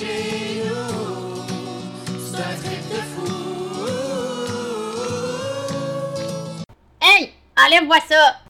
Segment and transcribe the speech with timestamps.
[0.00, 0.62] Hey!
[7.56, 8.47] Enlève-moi ça!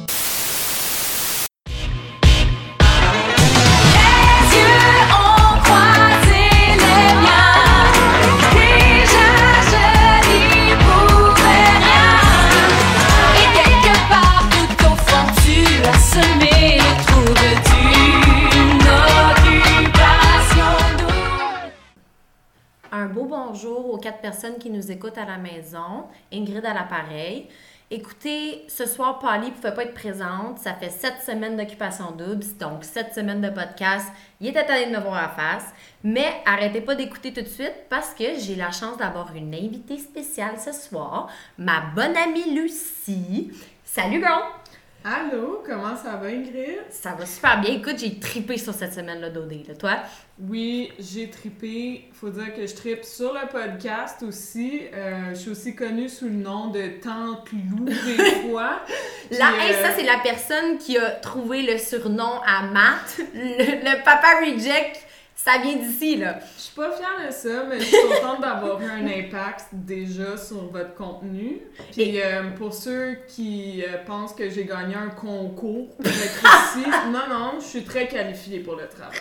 [24.08, 26.04] Quatre personnes qui nous écoutent à la maison.
[26.32, 27.46] Ingrid à l'appareil.
[27.90, 30.58] Écoutez, ce soir, Polly ne pouvait pas être présente.
[30.58, 34.06] Ça fait sept semaines d'occupation double, donc sept semaines de podcast.
[34.40, 35.66] Il était allé de me voir à face.
[36.02, 39.98] Mais arrêtez pas d'écouter tout de suite parce que j'ai la chance d'avoir une invitée
[39.98, 41.28] spéciale ce soir,
[41.58, 43.52] ma bonne amie Lucie.
[43.84, 44.67] Salut, girl!
[45.04, 46.80] Allô, comment ça va Ingrid?
[46.90, 47.72] Ça va super bien.
[47.74, 49.52] Écoute, j'ai tripé sur cette semaine-là d'OD.
[49.68, 49.74] là.
[49.74, 49.96] Toi?
[50.40, 52.10] Oui, j'ai tripé.
[52.12, 54.82] Faut dire que je tripe sur le podcast aussi.
[54.92, 58.80] Euh, je suis aussi connue sous le nom de Tante Lou des fois.
[59.30, 63.20] Là, hey, euh, ça, c'est la personne qui a trouvé le surnom à Matt.
[63.34, 65.06] Le, le Papa Reject,
[65.44, 66.40] ça vient d'ici, là.
[66.56, 70.36] Je suis pas fière de ça, mais je suis contente d'avoir eu un impact déjà
[70.36, 71.60] sur votre contenu.
[71.92, 76.84] Puis euh, pour ceux qui euh, pensent que j'ai gagné un concours pour être ici,
[77.12, 79.16] non, non, je suis très qualifiée pour le travail.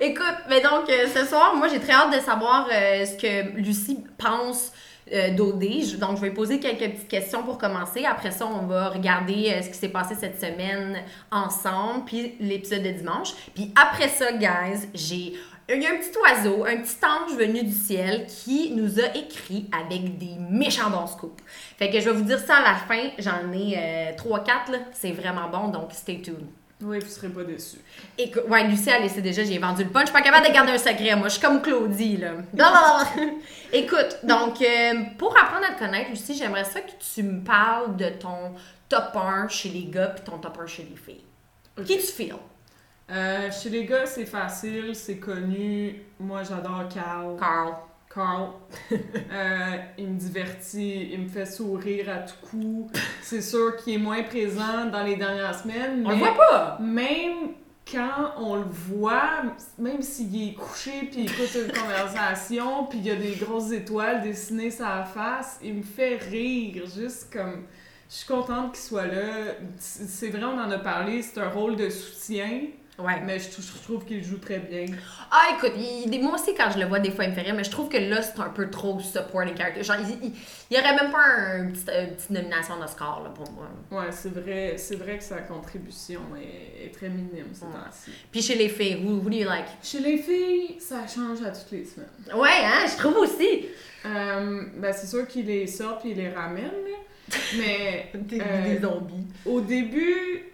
[0.00, 4.02] Écoute, mais donc, euh, ce soir, moi, j'ai très hâte de savoir ce que Lucie
[4.18, 4.72] pense
[5.12, 8.04] euh, Donc, je vais poser quelques petites questions pour commencer.
[8.04, 10.98] Après ça, on va regarder euh, ce qui s'est passé cette semaine
[11.30, 13.34] ensemble, puis l'épisode de dimanche.
[13.54, 15.34] Puis après ça, guys, j'ai...
[15.66, 19.16] Il y a un petit oiseau, un petit ange venu du ciel qui nous a
[19.16, 21.42] écrit avec des méchants bons scoops.
[21.78, 23.08] Fait que je vais vous dire ça à la fin.
[23.18, 24.78] J'en ai 3-4, là.
[24.92, 26.48] C'est vraiment bon, donc stay tuned.
[26.84, 27.78] Oui, vous serez pas déçus.
[28.18, 30.02] Écoute, ouais, Lucie, elle sait déjà, j'ai vendu le punch.
[30.02, 31.16] Je suis pas capable de garder un secret.
[31.16, 32.32] Moi, je suis comme Claudie, là.
[32.52, 33.06] Blablabla.
[33.72, 37.96] Écoute, donc, euh, pour apprendre à te connaître, Lucie, j'aimerais ça que tu me parles
[37.96, 38.54] de ton
[38.90, 41.24] top 1 chez les gars puis ton top 1 chez les filles.
[41.86, 42.34] Qui tu files?
[43.10, 46.02] Euh, chez les gars, c'est facile, c'est connu.
[46.20, 47.36] Moi, j'adore Carl.
[47.38, 47.74] Carl.
[48.14, 48.50] Carl.
[49.32, 52.90] Euh, il me divertit, il me fait sourire à tout coup.
[53.22, 56.78] C'est sûr qu'il est moins présent dans les dernières semaines, On le mais voit pas!
[56.80, 57.48] même
[57.90, 59.42] quand on le voit,
[59.78, 63.72] même s'il est couché puis il écoute une conversation puis il y a des grosses
[63.72, 67.64] étoiles dessinées sur la face, il me fait rire, juste comme...
[68.08, 69.54] Je suis contente qu'il soit là.
[69.78, 72.60] C'est vrai, on en a parlé, c'est un rôle de soutien,
[72.98, 73.20] Ouais.
[73.24, 74.86] mais je, je trouve qu'il joue très bien.
[75.30, 77.54] Ah, écoute, il- moi aussi, quand je le vois, des fois, il me fait rire,
[77.56, 79.82] mais je trouve que là, c'est un peu trop supporting character.
[79.82, 80.32] Genre, il, il,
[80.70, 83.68] il y aurait même pas un, une petite nomination d'Oscar, là, pour moi.
[83.90, 87.72] Ouais, c'est vrai, c'est vrai que sa contribution est, est très minime ces Ouais.
[87.72, 88.10] temps-ci.
[88.30, 89.66] Puis chez les filles, who, who do you like?
[89.82, 92.08] Chez les filles, ça change à toutes les semaines.
[92.34, 93.66] Ouais, hein, je trouve aussi.
[94.06, 96.98] Euh, ben, c'est sûr qu'il les sort puis il les ramène, là.
[97.58, 99.26] mais Des, Euh, des zombies.
[99.46, 100.44] au début,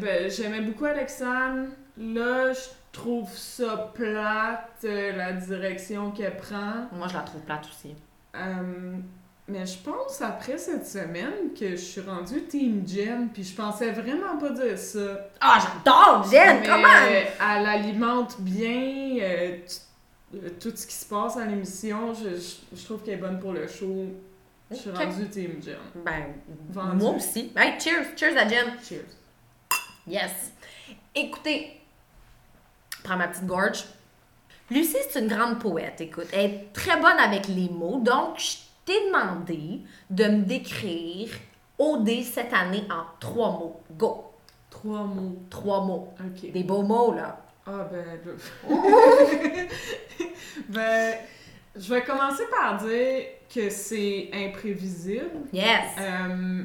[0.00, 1.68] ben, j'aimais beaucoup Alexandre.
[1.98, 2.60] Là, je
[2.92, 6.86] trouve ça plate, euh, la direction qu'elle prend.
[6.92, 7.94] Moi, je la trouve plate aussi.
[8.36, 8.92] Euh,
[9.48, 13.90] mais je pense après cette semaine que je suis rendue Team Jen, puis je pensais
[13.92, 15.28] vraiment pas dire ça.
[15.40, 16.88] Ah, j'adore Jen, Mais comment?
[17.56, 19.56] elle alimente bien euh,
[20.34, 22.14] euh, tout ce qui se passe à l'émission.
[22.14, 24.06] Je, je- je trouve qu'elle est bonne pour le show.
[24.70, 25.76] Je suis rendue Team Jen.
[26.04, 26.26] Ben,
[26.94, 27.50] moi aussi.
[27.56, 28.66] Hey, cheers, cheers à Jen.
[28.86, 29.00] Cheers.
[30.08, 30.52] Yes.
[31.14, 31.80] Écoutez,
[33.04, 33.84] prends ma petite gorge.
[34.70, 36.28] Lucie, c'est une grande poète, écoute.
[36.32, 41.28] Elle est très bonne avec les mots, donc je t'ai demandé de me décrire
[41.78, 43.80] OD cette année en trois mots.
[43.92, 44.24] Go!
[44.70, 45.36] Trois mots.
[45.50, 46.14] Trois mots.
[46.20, 46.52] Ok.
[46.52, 47.38] Des beaux mots, là.
[47.66, 48.04] Ah ben.
[48.24, 48.32] là.
[50.68, 51.14] ben,
[51.76, 53.24] je vais commencer par dire
[53.54, 55.48] que c'est imprévisible.
[55.52, 55.84] Yes!
[55.98, 56.64] Euh,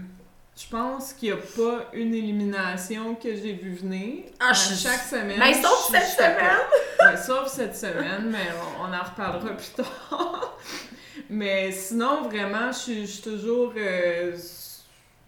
[0.56, 4.26] je pense qu'il n'y a pas une élimination que j'ai vu venir.
[4.40, 5.40] Ah, À je- chaque semaine.
[5.40, 6.58] Ben, sauf cette semaine.
[7.04, 8.48] Ouais, sauf cette semaine, mais
[8.80, 10.58] on, on en reparlera plus tard.
[11.30, 14.38] mais sinon, vraiment, je suis- toujours euh,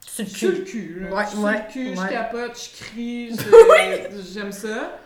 [0.05, 0.55] Sur le sur cul.
[0.57, 0.99] le cul.
[1.01, 1.13] là.
[1.15, 3.35] Ouais, Je suis sur ouais, le cul, je capote, je crie,
[4.33, 4.99] j'aime ça.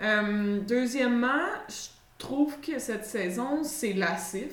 [0.00, 4.52] Euh, deuxièmement, je trouve que cette saison, c'est lassif.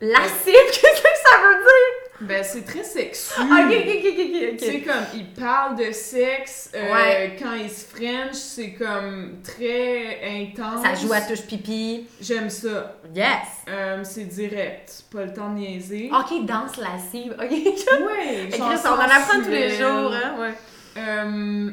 [0.00, 1.97] Lascif, qu'est-ce que ça veut dire?
[2.20, 3.32] Ben, c'est très sexu.
[3.38, 4.84] Ah, Ok, ok, ok, ok, Tu sais, ok.
[4.86, 7.36] comme, ils parlent de sexe, euh, Ouais.
[7.40, 10.82] quand ils se frenchent, c'est comme très intense.
[10.84, 12.06] Ça joue à touche pipi.
[12.20, 12.96] J'aime ça.
[13.14, 13.26] Yes!
[13.68, 16.10] Euh, c'est direct, pas le temps de niaiser.
[16.12, 17.36] Ok, danse lascive.
[17.40, 17.50] Ok.
[17.50, 20.34] Ouais, genre on en apprend tous les jours, hein?
[20.40, 20.54] Ouais.
[20.96, 21.70] Euh,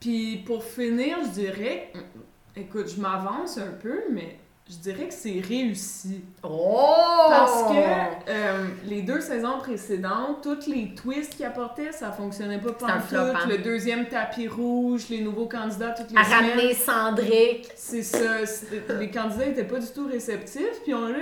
[0.00, 1.92] Puis pour finir, je dirais,
[2.56, 4.36] Écoute, je m'avance un peu, mais
[4.70, 6.22] je dirais que c'est réussi.
[6.42, 7.26] Oh!
[7.28, 12.72] Parce que euh, les deux saisons précédentes, tous les twists qu'ils apportaient, ça fonctionnait pas
[12.72, 13.46] pantoute.
[13.48, 16.50] Le deuxième tapis rouge, les nouveaux candidats toutes les À semaines.
[16.50, 17.68] ramener Cendric.
[17.76, 18.36] C'est ça.
[18.98, 20.80] Les candidats étaient pas du tout réceptifs.
[20.82, 21.18] Puis on, là,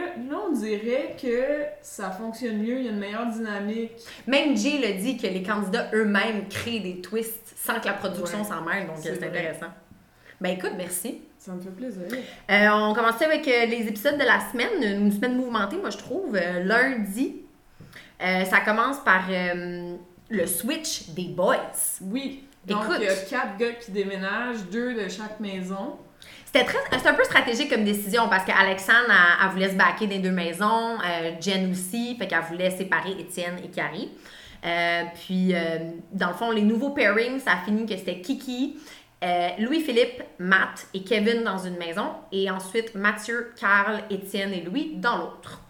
[0.48, 3.90] on dirait que ça fonctionne mieux, il y a une meilleure dynamique.
[4.28, 8.38] Même Jay l'a dit que les candidats eux-mêmes créent des twists sans que la production
[8.38, 8.44] Ouais.
[8.44, 9.66] s'en mêle, donc C'est euh, intéressant.
[10.40, 11.22] Ben écoute, merci.
[11.44, 12.02] Ça me fait plaisir.
[12.52, 15.98] Euh, on commençait avec euh, les épisodes de la semaine, une semaine mouvementée, moi je
[15.98, 16.36] trouve.
[16.36, 17.34] Euh, lundi,
[18.22, 19.96] euh, ça commence par euh,
[20.28, 21.72] le switch des boys.
[22.00, 22.44] Oui.
[22.64, 22.98] Donc, Écoute.
[23.00, 25.96] il y a quatre gars qui déménagent, deux de chaque maison.
[26.44, 26.78] C'était très,
[27.08, 30.96] un peu stratégique comme décision parce qu'Alexandre, elle, elle voulait se baquer des deux maisons,
[31.04, 34.12] euh, Jen aussi, fait qu'elle voulait séparer Étienne et Carrie.
[34.64, 35.78] Euh, puis, euh,
[36.12, 38.76] dans le fond, les nouveaux pairings, ça a fini que c'était Kiki,
[39.22, 44.94] euh, Louis-Philippe, Matt et Kevin dans une maison, et ensuite Mathieu, Carl, Étienne et Louis
[44.96, 45.62] dans l'autre.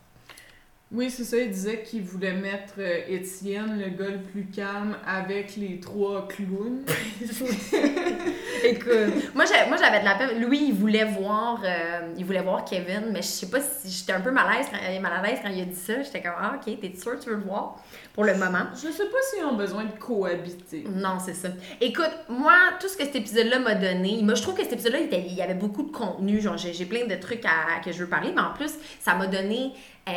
[0.95, 4.95] Oui, c'est ça, il disait qu'il voulait mettre euh, Étienne, le gars le plus calme,
[5.07, 6.85] avec les trois clowns.
[8.65, 10.43] Écoute, moi j'avais de la peine.
[10.43, 14.13] Louis, il voulait voir, euh, il voulait voir Kevin, mais je sais pas si j'étais
[14.13, 16.03] un peu mal à l'aise quand, mal à l'aise quand il a dit ça.
[16.03, 17.83] J'étais comme ah ok, t'es sûr que tu veux le voir?
[18.15, 18.65] Pour le moment.
[18.75, 20.85] Je sais pas s'ils ont besoin de cohabiter.
[20.95, 21.49] Non, c'est ça.
[21.81, 25.01] Écoute, moi, tout ce que cet épisode-là m'a donné, moi, je trouve que cet épisode-là,
[25.01, 26.41] il, y avait beaucoup de contenu.
[26.41, 29.27] Genre, j'ai plein de trucs à, que je veux parler, mais en plus, ça m'a
[29.27, 29.73] donné
[30.09, 30.13] euh,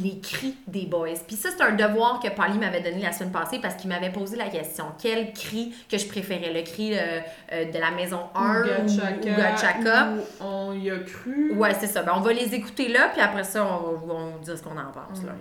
[0.00, 1.08] les cris des boys.
[1.26, 4.12] Puis ça, c'est un devoir que Polly m'avait donné la semaine passée parce qu'il m'avait
[4.12, 6.52] posé la question quel cri que je préférais?
[6.52, 7.20] Le cri euh,
[7.52, 11.54] euh, de la maison 1 Ouga ou Chaka, Ouga Chaka où on y a cru?
[11.54, 12.02] Ouais, c'est ça.
[12.02, 14.62] Ben, on va les écouter là, puis après ça, on va, on va dire ce
[14.62, 15.24] qu'on en Oh pense.
[15.24, 15.32] Là.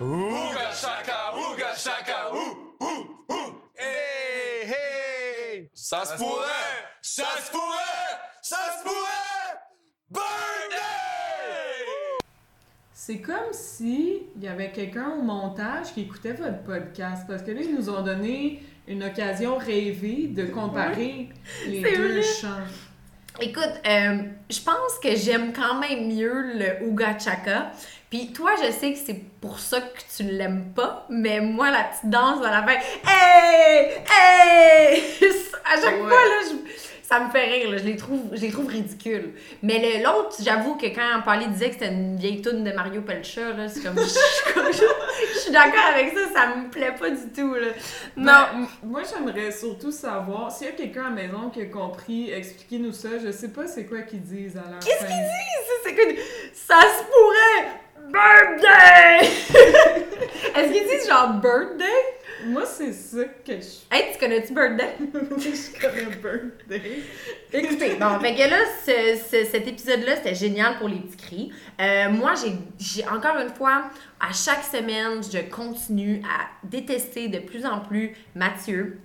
[0.00, 3.54] Ooga shaka, ooga shaka, ooh, ooh, ooh.
[3.74, 5.70] Hey, hey.
[5.74, 6.44] Ça se pourrait,
[7.02, 9.58] ça se pourrait, ça se pourrait.
[10.08, 10.78] Birthday!
[12.92, 17.50] C'est comme si il y avait quelqu'un au montage qui écoutait votre podcast parce que
[17.50, 21.28] là ils nous ont donné une occasion rêvée de comparer
[21.66, 22.22] les C'est deux vrai.
[22.22, 22.66] chants.
[23.40, 27.70] Écoute, euh, je pense que j'aime quand même mieux le Ouga Chaka.
[28.10, 31.84] Puis toi, je sais que c'est pour ça que tu l'aimes pas, mais moi, la
[31.84, 33.90] petite danse à la fin, hey!
[34.10, 35.02] Hey!
[35.64, 36.08] à chaque Ouais.
[36.08, 36.68] fois, là, je-
[37.02, 37.76] ça me fait rire, là.
[37.78, 39.32] Je, les trouve, je les trouve ridicules.
[39.62, 43.50] Mais l'autre, j'avoue que quand Paulie disait que c'était une vieille toune de Mario Pelcha,
[43.52, 43.96] là, c'est comme.
[45.34, 47.68] Je suis d'accord avec ça, ça me plaît pas du tout, là.
[48.16, 48.32] Non!
[48.32, 52.30] Ben, moi j'aimerais surtout savoir s'il y a quelqu'un à la maison qui a compris,
[52.30, 53.08] expliquez-nous ça.
[53.24, 55.82] Je sais pas c'est quoi qu'ils disent à la Qu'est-ce qu'ils disent?
[55.84, 56.20] C'est que
[56.54, 57.80] ça se pourrait!
[58.10, 59.20] Birthday!
[60.56, 61.84] Est-ce qu'ils disent genre birthday?
[62.46, 64.94] Moi c'est ça que je Hey, tu connais-tu birthday?
[65.38, 67.02] je connais birthday.
[67.52, 71.52] Écoutez, bon, fait que là, ce- ce- cet épisode-là, c'était génial pour les petits cris.
[71.80, 73.90] Euh, moi, j'ai, j'ai encore une fois,
[74.20, 78.98] à chaque semaine, je continue à détester de plus en plus Mathieu.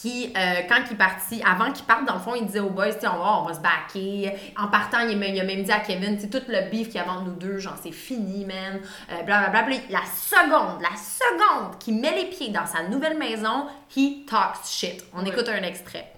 [0.00, 2.70] Qui, euh, quand il est parti, avant qu'il parte, dans le fond, il disait aux
[2.70, 4.32] boys, tu sais, on va, on va se backer.
[4.56, 6.86] En partant, il a, même- il a même dit à Kevin, sais, tout le beef
[6.88, 8.80] qu'il y a entre nous deux, genre, c'est fini, man.
[9.10, 9.62] Euh, blablabla.
[9.76, 14.64] Puis la seconde, la seconde qu'il met les pieds dans sa nouvelle maison, he talks
[14.64, 15.04] shit.
[15.12, 16.10] On écoute un extrait.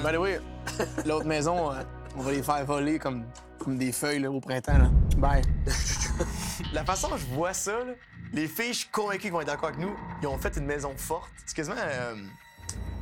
[0.00, 0.40] By the way,
[1.04, 1.82] l'autre maison, euh,
[2.16, 3.26] on va les faire voler comme,
[3.58, 4.78] comme des feuilles là, au printemps.
[4.78, 4.88] Là.
[5.18, 5.42] Bye.
[6.72, 7.92] La façon dont je vois ça, là,
[8.32, 9.94] les filles, je suis convaincu qu'ils vont être d'accord avec nous.
[10.22, 11.30] Ils ont fait une maison forte.
[11.44, 12.14] C'est quasiment euh,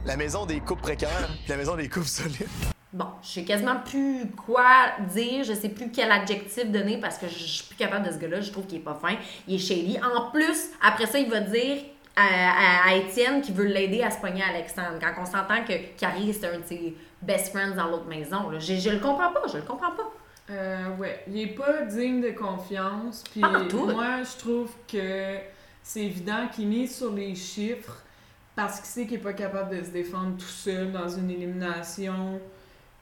[0.06, 2.46] la maison des couples précaires puis la maison des couples solides.
[2.92, 4.64] Bon, je sais quasiment plus quoi
[5.12, 8.18] dire, je sais plus quel adjectif donner parce que je suis plus capable de ce
[8.18, 9.16] gars-là, je trouve qu'il est pas fin,
[9.48, 9.98] il est shady.
[10.00, 11.78] En plus, après ça, il va dire
[12.14, 14.98] à, à- à Étienne qu'il veut l'aider à se pogner à Alexandre.
[15.00, 18.60] Quand on s'entend que Carrie, c'est un de ses best friends dans l'autre maison, là.
[18.60, 20.12] Je, je le comprends pas, je le comprends pas.
[20.50, 23.24] Euh, ouais, il est pas digne de confiance.
[23.32, 23.86] Puis Pas en tout.
[23.86, 25.38] moi, je trouve que
[25.82, 28.03] c'est évident qu'il mise sur les chiffres
[28.56, 32.40] parce qu'il sait qu'il est pas capable de se défendre tout seul dans une élimination.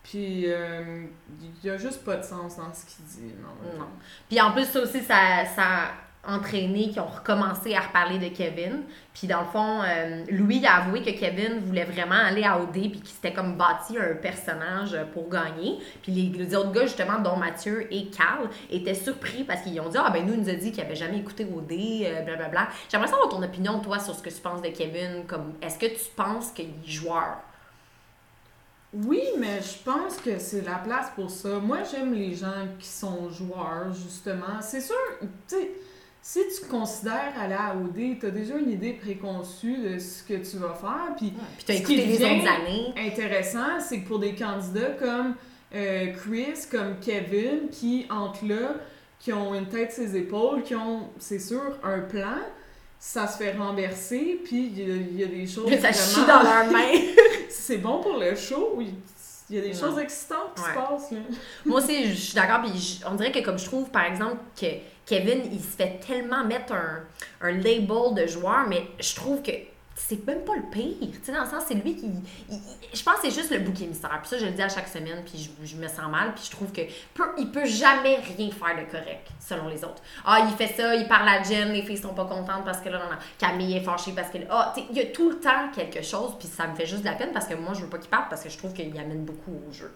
[0.02, 1.04] Puis euh,
[1.40, 3.34] il y a juste pas de sens dans ce qu'il dit.
[3.40, 3.78] Non.
[3.78, 3.86] Non.
[4.28, 5.90] Puis en plus, ça aussi, ça, ça
[6.24, 8.82] a entraîné qu'ils ont recommencé à reparler de Kevin.
[9.12, 12.72] Puis dans le fond, euh, Louis a avoué que Kevin voulait vraiment aller à OD
[12.72, 15.78] puis qu'il s'était comme bâti un personnage pour gagner.
[16.02, 19.88] Puis les, les autres gars, justement, dont Mathieu et Carl, étaient surpris parce qu'ils ont
[19.88, 22.68] dit Ah ben nous, il nous a dit qu'il avait jamais écouté OD, euh, blablabla.
[22.88, 25.24] J'aimerais savoir ton opinion, toi, sur ce que tu penses de Kevin.
[25.26, 27.38] Comme, est-ce que tu penses qu'il est joueur?
[28.94, 31.58] Oui, mais je pense que c'est la place pour ça.
[31.58, 34.60] Moi, j'aime les gens qui sont joueurs, justement.
[34.60, 35.70] C'est sûr, tu sais,
[36.24, 40.56] si tu considères aller à OD, t'as déjà une idée préconçue de ce que tu
[40.58, 41.14] vas faire.
[41.16, 42.94] Puis Puis t'as Ce écouté qui les années.
[42.96, 45.34] intéressant, c'est que pour des candidats comme
[45.74, 48.74] euh, Chris comme Kevin qui, entre là,
[49.18, 52.36] qui ont une tête ses épaules, qui ont, c'est sûr, un plan.
[53.00, 55.68] Ça se fait renverser, puis il y, a- il y a des choses.
[55.80, 57.00] Ça chie dans leurs mains.
[57.48, 58.78] C'est bon pour le show.
[58.80, 58.94] Il
[59.50, 60.68] il y a des choses excitantes qui Ouais.
[60.68, 61.10] se passent.
[61.10, 61.18] Là.
[61.66, 62.62] Moi aussi, je suis d'accord.
[62.62, 64.66] Puis on dirait que comme je trouve, par exemple, que
[65.06, 67.00] Kevin, il se fait tellement mettre un,
[67.40, 69.52] un label de joueur, mais je trouve que
[69.94, 70.96] c'est même pas le pire.
[71.00, 72.10] Tu sais, dans le sens, c'est lui qui.
[72.92, 74.18] je pense que c'est juste le bouc émissaire.
[74.20, 76.34] Puis ça, je le dis à chaque semaine, puis je, me sens mal.
[76.34, 76.82] Puis je trouve que
[77.14, 80.02] peut, il peut jamais rien faire de correct, selon les autres.
[80.24, 82.88] Ah, il fait ça, il parle à Jen, les filles sont pas contentes parce que
[82.88, 83.18] là, non, non.
[83.38, 84.38] Camille est fâchée parce que.
[84.50, 86.86] Ah, tu sais, il y a tout le temps quelque chose, puis ça me fait
[86.86, 88.58] juste de la peine parce que moi, je veux pas qu'il parte parce que je
[88.58, 89.92] trouve qu'il amène beaucoup au jeu.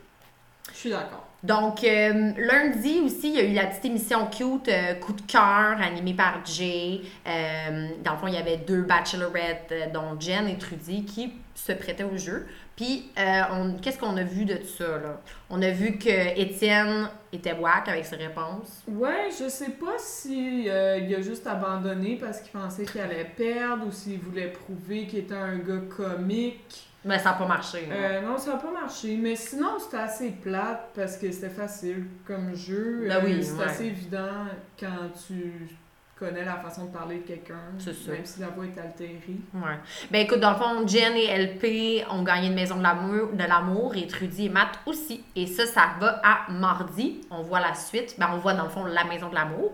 [0.72, 1.22] Je suis d'accord.
[1.42, 5.22] Donc, euh, lundi aussi, il y a eu la petite émission cute, euh, Coup de
[5.22, 7.02] cœur, animée par Jay.
[7.26, 11.72] Euh, dans le fond, il y avait deux bachelorettes, dont Jen et Trudy, qui se
[11.72, 12.46] prêtaient au jeu.
[12.74, 15.20] Puis, on- qu'est-ce qu'on a vu de ça, là?
[15.48, 18.82] On a vu que Étienne était whack avec ses réponses.
[18.88, 23.86] Ouais, je sais pas si il a juste abandonné parce qu'il pensait qu'il allait perdre
[23.86, 26.85] ou s'il voulait prouver qu'il était un gars comique.
[27.06, 27.88] Mais ça n'a pas marché.
[27.90, 29.16] Euh, non, ça a pas marché.
[29.16, 33.04] Mais sinon, c'était assez plate parce que c'était facile comme jeu.
[33.08, 33.64] Ben oui, Euh, c'est ouais.
[33.64, 34.46] assez évident
[34.78, 35.68] quand tu
[36.18, 37.60] connais la façon de parler de quelqu'un.
[38.08, 39.38] Même si la voix est altérée.
[39.54, 39.78] Ouais.
[40.10, 43.44] Ben écoute, dans le fond, Jen et LP ont gagné une maison de l'amour, de
[43.44, 45.22] l'amour et Trudy et Matt aussi.
[45.34, 47.20] Et ça, ça va à mardi.
[47.30, 48.16] On voit la suite.
[48.18, 49.72] Ben, on voit dans le fond la maison de l'amour.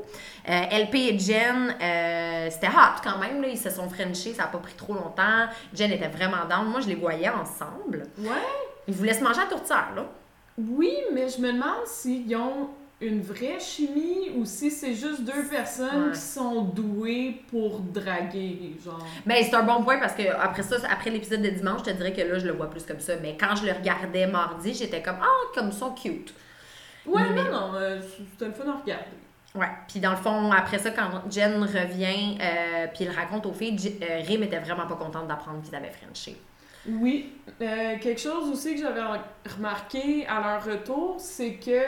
[0.48, 3.40] Euh, LP et Jen, euh, c'était hot quand même.
[3.40, 3.48] Là.
[3.48, 5.46] Ils se sont frenchés, ça n'a pas pris trop longtemps.
[5.72, 6.66] Jen était vraiment down.
[6.66, 8.08] Moi, je les voyais ensemble.
[8.18, 8.30] Ouais.
[8.88, 10.06] Ils vous laissent manger à tourtière, là.
[10.58, 12.68] Oui, mais je me demande s'ils ont
[13.02, 16.12] une vraie chimie ou si c'est juste deux personnes Ouais.
[16.12, 19.04] qui sont douées pour draguer, genre?
[19.26, 21.96] Ben, c'est un bon point parce que après ça, après l'épisode de dimanche, je te
[21.96, 23.14] dirais que là, je le vois plus comme ça.
[23.20, 26.32] Mais quand je le regardais mardi, j'étais comme, ah, comme ils sont cute.
[27.04, 29.04] Ouais, Mais- non, non, euh, c'était le fun à regarder.
[29.54, 29.68] Ouais.
[29.88, 33.76] Puis dans le fond, après ça, quand Jen revient, euh, puis il raconte aux filles,
[33.78, 36.36] J- euh, Rim était vraiment pas contente d'apprendre qu'ils avaient Frenché.
[36.88, 39.02] Oui, euh, quelque chose aussi que j'avais
[39.56, 41.80] remarqué à leur retour, c'est que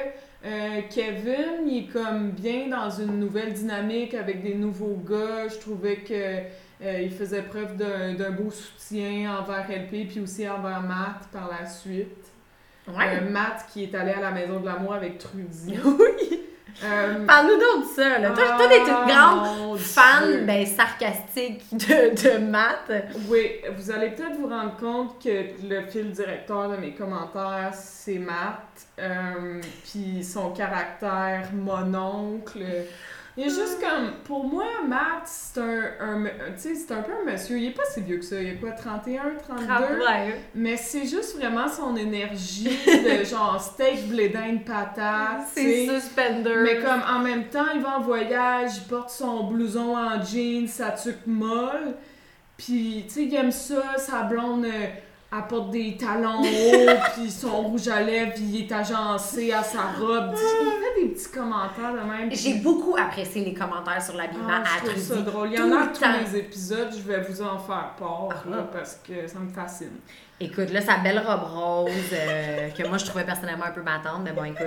[0.45, 5.49] euh, Kevin, il est comme bien dans une nouvelle dynamique avec des nouveaux gars.
[5.49, 6.43] Je trouvais que
[6.83, 11.67] euh, il faisait preuve d'un beau soutien envers LP puis aussi envers Matt par la
[11.67, 12.31] suite.
[12.87, 13.23] Ouais.
[13.23, 15.79] Euh, Matt qui est allé à la maison de l'amour avec Trudy.
[16.83, 18.31] Euh, Parle-nous donc de ça, là.
[18.31, 19.87] Toi, toi, t'es une ah, grande Dieu.
[19.87, 22.91] fan, ben, sarcastique de, de Matt.
[23.29, 28.19] Oui, vous allez peut-être vous rendre compte que le fil directeur de mes commentaires, c'est
[28.19, 28.61] Matt.
[28.99, 32.65] Euh, Puis son caractère mononcle.
[33.37, 34.13] Il est juste comme.
[34.25, 35.97] Pour moi, Matt, c'est un.
[36.01, 36.27] un
[36.57, 37.59] c'est un peu un monsieur.
[37.59, 38.41] Il est pas si vieux que ça.
[38.41, 39.65] Il a quoi, 31, 32?
[39.99, 40.41] Ouais.
[40.55, 45.49] Mais c'est juste vraiment son énergie de genre steak, blé d'Inde, patate.
[45.53, 46.55] C'est suspender.
[46.63, 50.69] Mais comme en même temps, il va en voyage, il porte son blouson en jeans,
[50.69, 51.95] sa tuque molle.
[52.57, 54.87] Puis, tu sais, il aime ça, sa blonde euh,
[55.33, 60.33] apporte des talons hauts, puis son rouge à lèvres, il est agencé à sa robe.
[60.35, 62.29] Il fait des petits commentaires de même.
[62.29, 65.07] puis- J'ai beaucoup apprécié les commentaires sur l'habillement Ah, à je trouve Trudy.
[65.07, 65.49] ça drôle.
[65.53, 68.69] Il y en a tous les épisodes, je vais vous en faire part, là, Ah.
[68.73, 69.99] parce que ça me fascine.
[70.41, 74.21] Écoute, là, sa belle robe rose, euh, que moi, je trouvais personnellement un peu matante,
[74.25, 74.59] mais bon, écoute.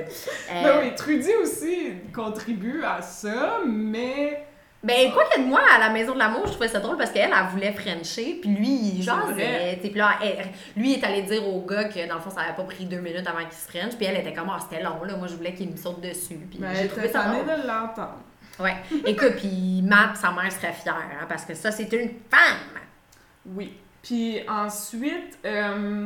[0.51, 4.45] Euh, Ben oui, Trudy aussi contribue à ça, mais...
[4.83, 7.09] Ben, quoi que de moi, à la Maison de l'Amour, je trouvais ça drôle parce
[7.11, 9.75] qu'elle, elle voulait Frencher, puis lui, il jasait.
[9.77, 10.45] tu sais, Puis là, elle-
[10.81, 12.85] lui, il est allé dire au gars que, dans le fond, ça avait pas pris
[12.85, 15.27] deux minutes avant qu'il se French, puis elle était comme, ah, c'était long, là, moi,
[15.27, 16.35] je voulais qu'il me saute dessus.
[16.49, 17.45] Puis Ben, j'ai trouvé ça drôle.
[17.45, 18.19] de l'entendre.
[18.59, 18.75] Ouais.
[19.05, 22.79] Écoute, puis Matt, sa mère serait fière, hein, parce que ça, c'est une femme.
[23.47, 23.73] Oui.
[24.03, 26.05] Puis ensuite, euh,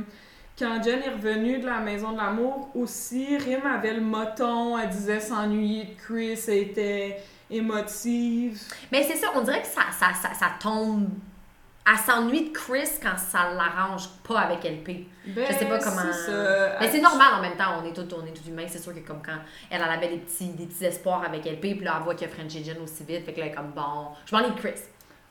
[0.58, 4.90] quand Jen est revenue de la maison de l'amour, aussi, Rim avait le moton, elle
[4.90, 7.18] disait s'ennuyer de Chris, elle était
[7.52, 8.60] émotive.
[8.92, 11.10] Mais c'est ça, on dirait que ça, ça, ça, ça tombe.
[11.90, 15.08] Elle s'ennuie de Chris quand ça l'arrange pas avec LP.
[15.28, 16.14] Ben, Je sais pas comment.
[16.14, 16.78] ça.
[16.80, 18.66] Mais c'est normal en même temps, on est tous on est tous humains.
[18.68, 19.38] C'est sûr que comme quand
[19.70, 22.28] elle, elle avait des petits, des petits espoirs avec LP, puis là, elle voit qu'il
[22.30, 24.10] y a Jen aussi vite, fait que là, elle est comme bon.
[24.28, 24.80] Je m'ennuie de Chris.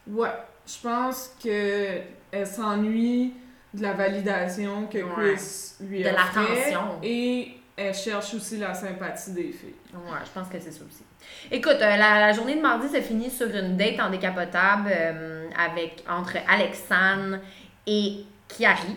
[0.09, 0.33] Ouais,
[0.67, 2.01] je pense que
[2.33, 3.35] elle s'ennuie
[3.73, 5.35] de la validation que Ouais.
[5.37, 6.17] Chris lui De a fait.
[6.17, 6.99] l'attention.
[7.05, 9.75] Et elle cherche aussi la sympathie des filles.
[9.95, 11.05] Ouais, je pense que c'est ça aussi.
[11.51, 16.05] Écoute, euh, la, journée de mardi s'est finie sur une date en décapotable euh, avec,
[16.09, 17.39] entre Alexandre
[17.87, 18.97] et Kiari.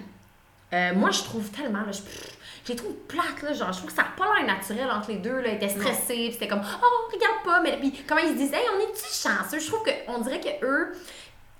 [0.73, 3.77] Euh, moi, je trouve tellement, là, je, pff, je les trouve plates, là, genre, je
[3.77, 6.33] trouve que ça n'a pas l'air naturel entre les deux, là, ils étaient stressés, puis
[6.33, 9.59] c'était comme, oh, regarde pas, mais puis comment ils se hey, on est-tu chanceux?
[9.59, 10.93] Je trouve qu'on dirait que eux,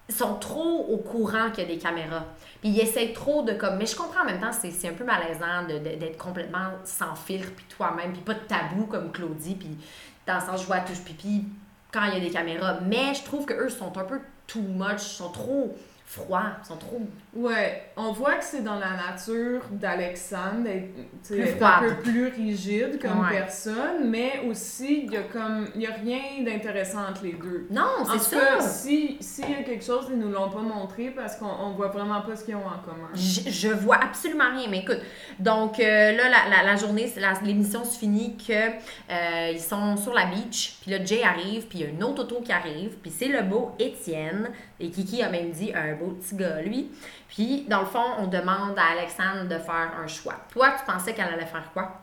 [0.10, 2.26] sont trop au courant qu'il y a des caméras.
[2.62, 3.78] Puis ils essayent trop de comme.
[3.78, 7.52] Mais je comprends en même temps, c'est c'est un peu malaisant d'être complètement sans filtre,
[7.56, 9.78] puis toi-même, puis pas de tabou comme Claudie, puis
[10.26, 11.46] dans le sens je vois touche pipi
[11.92, 12.80] quand il y a des caméras.
[12.82, 17.02] Mais je trouve qu'eux sont un peu too much, sont trop froids, sont trop.
[17.36, 23.22] Ouais, on voit que c'est dans la nature d'Alexandre d'être un peu plus rigide comme
[23.22, 23.32] Ouais.
[23.40, 27.66] personne, mais aussi il y a comme il y a rien d'intéressant entre les deux.
[27.72, 28.58] Non, En c'est tout ça.
[28.58, 31.72] cas, si s'il y a quelque chose, ils nous l'ont pas montré parce qu'on on
[31.72, 33.10] voit vraiment pas ce qu'ils ont en commun.
[33.16, 35.00] Je, je vois absolument rien, mais écoute.
[35.40, 37.12] Donc euh, là, la, la, la journée,
[37.44, 41.80] l'émission se finit que euh, ils sont sur la beach, puis là, Jay arrive, puis
[41.80, 45.24] il y a une autre auto qui arrive, puis c'est le beau Étienne, et Kiki
[45.24, 46.92] a même dit un beau petit gars, lui.
[47.34, 50.36] Puis, dans le fond, on demande à Alexandre de faire un choix.
[50.52, 52.03] Toi, tu pensais qu'elle allait faire quoi?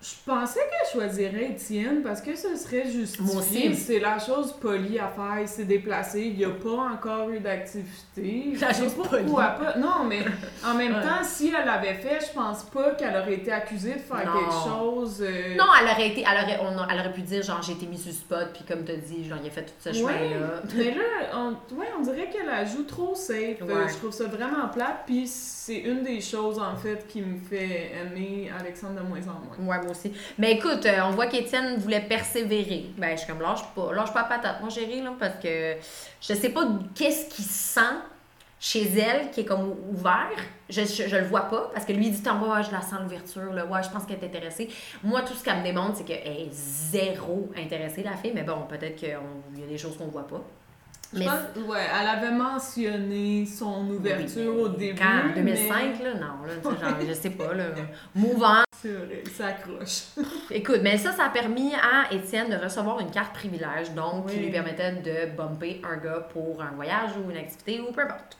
[0.00, 3.68] Je pensais qu'elle choisirait Étienne parce que ce serait Moi justifié.
[3.70, 3.74] aussi.
[3.74, 7.40] C'est la chose polie à faire, il s'est déplacé, il n'y a pas encore eu
[7.40, 8.52] d'activité.
[8.60, 9.76] La Je chose pourquoi pas.
[9.76, 10.20] Non, mais
[10.64, 11.02] en même Ouais.
[11.02, 14.38] temps, si elle l'avait fait, je pense pas qu'elle aurait été accusée de faire Non.
[14.40, 15.18] quelque chose.
[15.20, 17.86] euh, Non, elle aurait été, elle aurait, on elle aurait pu dire, genre, j'ai été
[17.86, 20.62] mise sur spot, puis comme tu dit, genre, il a fait tout ce Ouais, chemin-là.
[20.76, 21.02] mais là,
[21.34, 23.60] on, ouais, on dirait qu'elle la joue trop safe.
[23.62, 23.88] Euh.
[23.88, 25.02] Je trouve ça vraiment plate.
[25.06, 29.44] Puis c'est une des choses, en fait, qui me fait aimer Alexandre de moins en
[29.44, 29.56] moins.
[29.90, 30.12] Aussi.
[30.38, 32.86] Mais écoute, euh, on voit qu'Étienne voulait persévérer.
[32.96, 35.76] Ben, je suis comme, lâche pas, lâche pas la patate, mon chéri, là, parce que
[36.20, 37.80] je sais pas qu'est-ce qu'il sent
[38.60, 40.30] chez elle qui est comme ouvert.
[40.68, 43.52] Je, je, le vois pas, parce que lui, dit, t'en ouais, je la sens l'ouverture,
[43.52, 44.68] je pense qu'elle est intéressée.
[45.02, 48.62] Moi, tout ce qu'elle me démontre, c'est qu'elle est zéro intéressée, la fille, mais bon,
[48.68, 50.42] peut-être qu'il y a des choses qu'on voit pas.
[51.12, 55.00] Je Mais pense, ouais, elle avait mentionné son ouverture Oui, au début.
[55.00, 57.64] Quand, en mais 2005, là, non, là, genre, je sais pas, là,
[58.14, 60.02] vrai, ça accroche.
[60.50, 64.36] Écoute, mais ça, ça a permis à Étienne de recevoir une carte privilège, donc qui
[64.38, 68.36] lui permettait de bumper un gars pour un voyage ou une activité ou peu importe.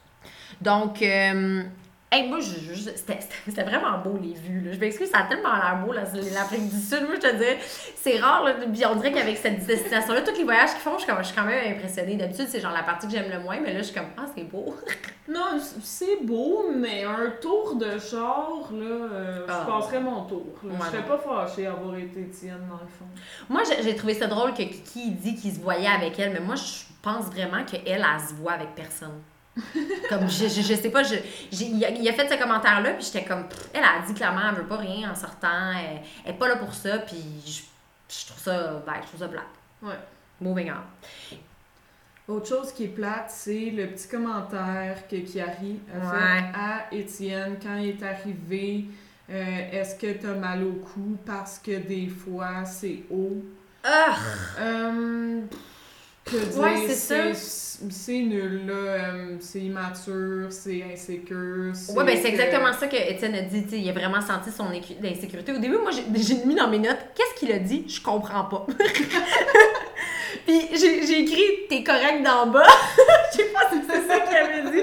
[0.60, 1.62] Donc, euh,
[2.10, 4.60] hey, moi, je, je- c'était vraiment beau les vues.
[4.60, 4.72] Là.
[4.72, 7.02] Je m'excuse, ça a tellement l'air beau, l'Afrique du Sud.
[7.06, 7.60] Moi, je te dis,
[7.96, 8.44] c'est rare.
[8.44, 11.18] Là, puis on dirait qu'avec cette destination-là, tous les voyages qu'ils font, je suis, comme-
[11.23, 12.16] je suis quand même impressionnée.
[12.16, 14.25] D'habitude, c'est genre la partie que j'aime le moins, mais là, je suis comme, ah,
[14.36, 14.75] c'est beau.
[15.30, 19.60] Non, c'est beau, mais un tour de char, là, euh, Ah.
[19.66, 20.47] je passerais mon tour.
[20.64, 20.73] là.
[20.73, 23.04] Ouais, je serais pas fâchée d'avoir été Étienne, dans le fond.
[23.50, 26.54] Moi, j'ai trouvé ça drôle que Kiki dit qu'il se voyait avec elle, mais moi,
[26.54, 26.62] je
[27.02, 29.21] pense vraiment qu'elle, elle, elle se voit avec personne.
[30.08, 31.16] Comme, je, je, je sais pas, je,
[31.52, 34.40] il, a, il a fait ce commentaire-là, puis j'étais comme, pff, elle a dit clairement,
[34.49, 37.16] elle veut pas rien en sortant, elle, elle est pas là pour ça, puis
[37.47, 37.62] je,
[38.21, 39.44] je trouve ça, ben, je trouve ça plate.
[39.82, 39.99] Ouais.
[40.40, 42.32] Moving on.
[42.32, 46.18] Autre chose qui est plate, c'est le petit commentaire que Kiari a Ouais.
[46.18, 48.84] fait à Étienne quand il est arrivé.
[49.30, 53.42] euh, Est-ce que t'as mal au cou parce que des fois c'est haut?
[53.82, 54.14] Ah!
[54.60, 55.40] Euh,
[56.30, 56.95] que dire, Ouais, c'est
[57.34, 57.34] c'est
[57.91, 58.73] c'est nul, là.
[58.75, 61.73] euh, c'est immature, c'est insécure.
[61.95, 63.64] Ouais, ben c'est exactement ça que Étienne a dit.
[63.73, 65.52] il a vraiment senti son écu- insécurité.
[65.52, 67.84] Au début, moi, j'ai mis dans mes notes, qu'est-ce qu'il a dit?
[67.88, 68.67] Je comprends pas.
[70.47, 72.62] Puis j'ai écrit, t'es correct d'en bas.
[73.32, 74.82] Je sais pas si c'est ça qu'il avait dit.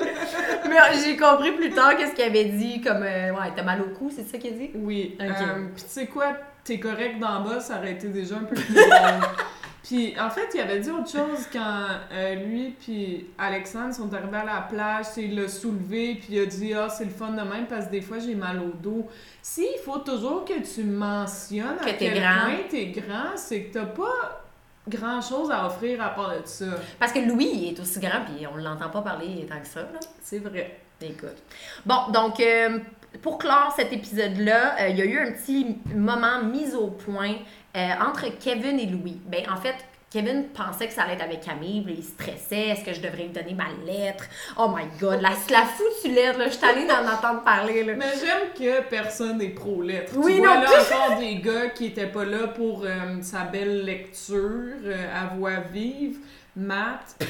[0.70, 3.82] Mais euh, j'ai compris plus tard qu'est-ce qu'il avait dit, comme, euh, ouais, t'as mal
[3.82, 4.70] au cou, c'est ça qu'il a dit?
[4.76, 5.18] Oui.
[5.20, 5.26] Ok.
[5.28, 6.28] euh, Puis tu sais quoi,
[6.64, 8.76] t'es correct d'en bas, ça aurait été déjà un peu plus.
[9.86, 14.38] Puis en fait, il avait dit autre chose quand euh, lui puis Alexandre sont arrivés
[14.38, 17.42] à la plage, il l'a soulevé puis il a dit ah c'est le fun de
[17.42, 19.08] même parce que des fois j'ai mal au dos.
[19.44, 22.46] Si il faut toujours que tu mentionnes Que à quel grand.
[22.46, 24.42] point t'es grand, c'est que t'as pas
[24.88, 26.66] grand chose à offrir à part de ça.
[27.00, 29.82] Parce que Louis, il est aussi grand, puis on l'entend pas parler tant que ça,
[29.82, 30.00] là.
[30.22, 30.80] C'est vrai.
[31.02, 31.38] Écoute.
[31.86, 32.80] Bon, donc, euh,
[33.22, 37.36] pour clore cet épisode-là, euh, il y a eu un petit moment mis au point
[37.76, 39.20] euh, entre Kevin et Louis.
[39.26, 39.76] Ben, en fait,
[40.12, 42.70] Kevin pensait que ça allait être avec Camille, puis il stressait.
[42.70, 44.24] Est-ce que je devrais lui donner ma lettre?
[44.58, 46.46] Oh my god, la, la foutue lettre, là.
[46.48, 47.94] Je suis allée d'en entendre parler, là.
[47.98, 50.14] Mais j'aime que personne n'est pro-lettre.
[50.16, 53.42] Oui, tu vois non là encore des gars qui étaient pas là pour euh, sa
[53.44, 54.40] belle lecture
[54.86, 56.18] euh, à voix vive.
[56.56, 57.22] Matt,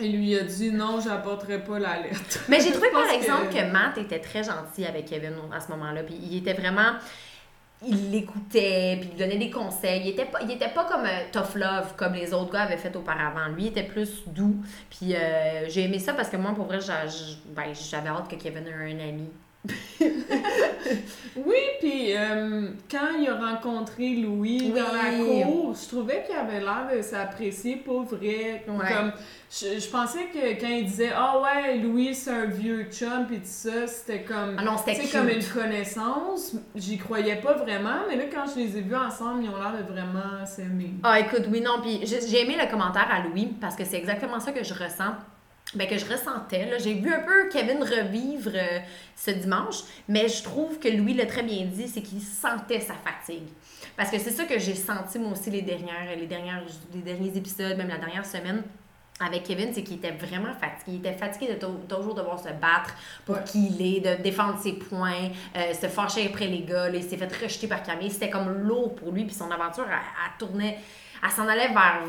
[0.00, 2.38] il lui a dit non, j'apporterai pas la lettre.
[2.48, 3.70] Mais j'ai trouvé par exemple que- que...
[3.70, 6.02] Matt était très gentil avec Kevin à ce moment-là.
[6.02, 6.92] Puis il était vraiment.
[7.86, 10.02] Il l'écoutait, puis il lui donnait des conseils.
[10.04, 12.76] Il était pas, il était pas comme euh, tough love, comme les autres gars avaient
[12.76, 13.48] fait auparavant.
[13.54, 14.56] Lui, il était plus doux.
[14.90, 16.78] Puis euh, j'ai aimé ça parce que moi, pour vrai,
[17.46, 19.28] ben, j'avais hâte que Kevin ait un ami
[21.36, 26.60] Oui, puis euh, quand il a rencontré Louis dans la cour, je trouvais qu'il avait
[26.60, 28.64] l'air de s'apprécier pour vrai.
[28.68, 28.92] Ouais.
[28.92, 29.12] Comme,
[29.50, 33.38] je, je pensais que quand il disait «Ah ouais, Louis, c'est un vieux chum» puis
[33.38, 34.56] tout ça, c'était comme...
[34.58, 34.76] Ah non,
[35.12, 36.54] comme une connaissance.
[36.76, 39.72] J'y croyais pas vraiment, mais là, quand je les ai vus ensemble, ils ont l'air
[39.76, 40.92] de vraiment s'aimer.
[41.02, 44.38] Ah, écoute, oui, non, puis j'ai aimé le commentaire à Louis parce que c'est exactement
[44.38, 45.14] ça que je ressens.
[45.74, 46.70] Ben, que je ressentais.
[46.78, 48.78] J'ai vu un peu Kevin revivre euh,
[49.16, 52.94] ce dimanche, mais je trouve que Louis l'a très bien dit, c'est qu'il sentait sa
[52.94, 53.48] fatigue.
[53.96, 56.62] Parce que c'est ça que j'ai senti moi aussi les, dernières, les, dernières,
[56.94, 58.62] les derniers épisodes, même la dernière semaine
[59.20, 60.82] avec Kevin, c'est qu'il était vraiment fatigué.
[60.88, 64.58] Il était fatigué de tou- toujours devoir se battre pour qui il est, de défendre
[64.60, 66.88] ses points, euh, se fâcher après les gars.
[66.88, 68.10] là, il s'est fait rejeter par Camille.
[68.10, 69.24] C'était comme lourd pour lui.
[69.24, 70.78] Puis son aventure, elle, elle tournait,
[71.22, 72.02] elle s'en allait vers,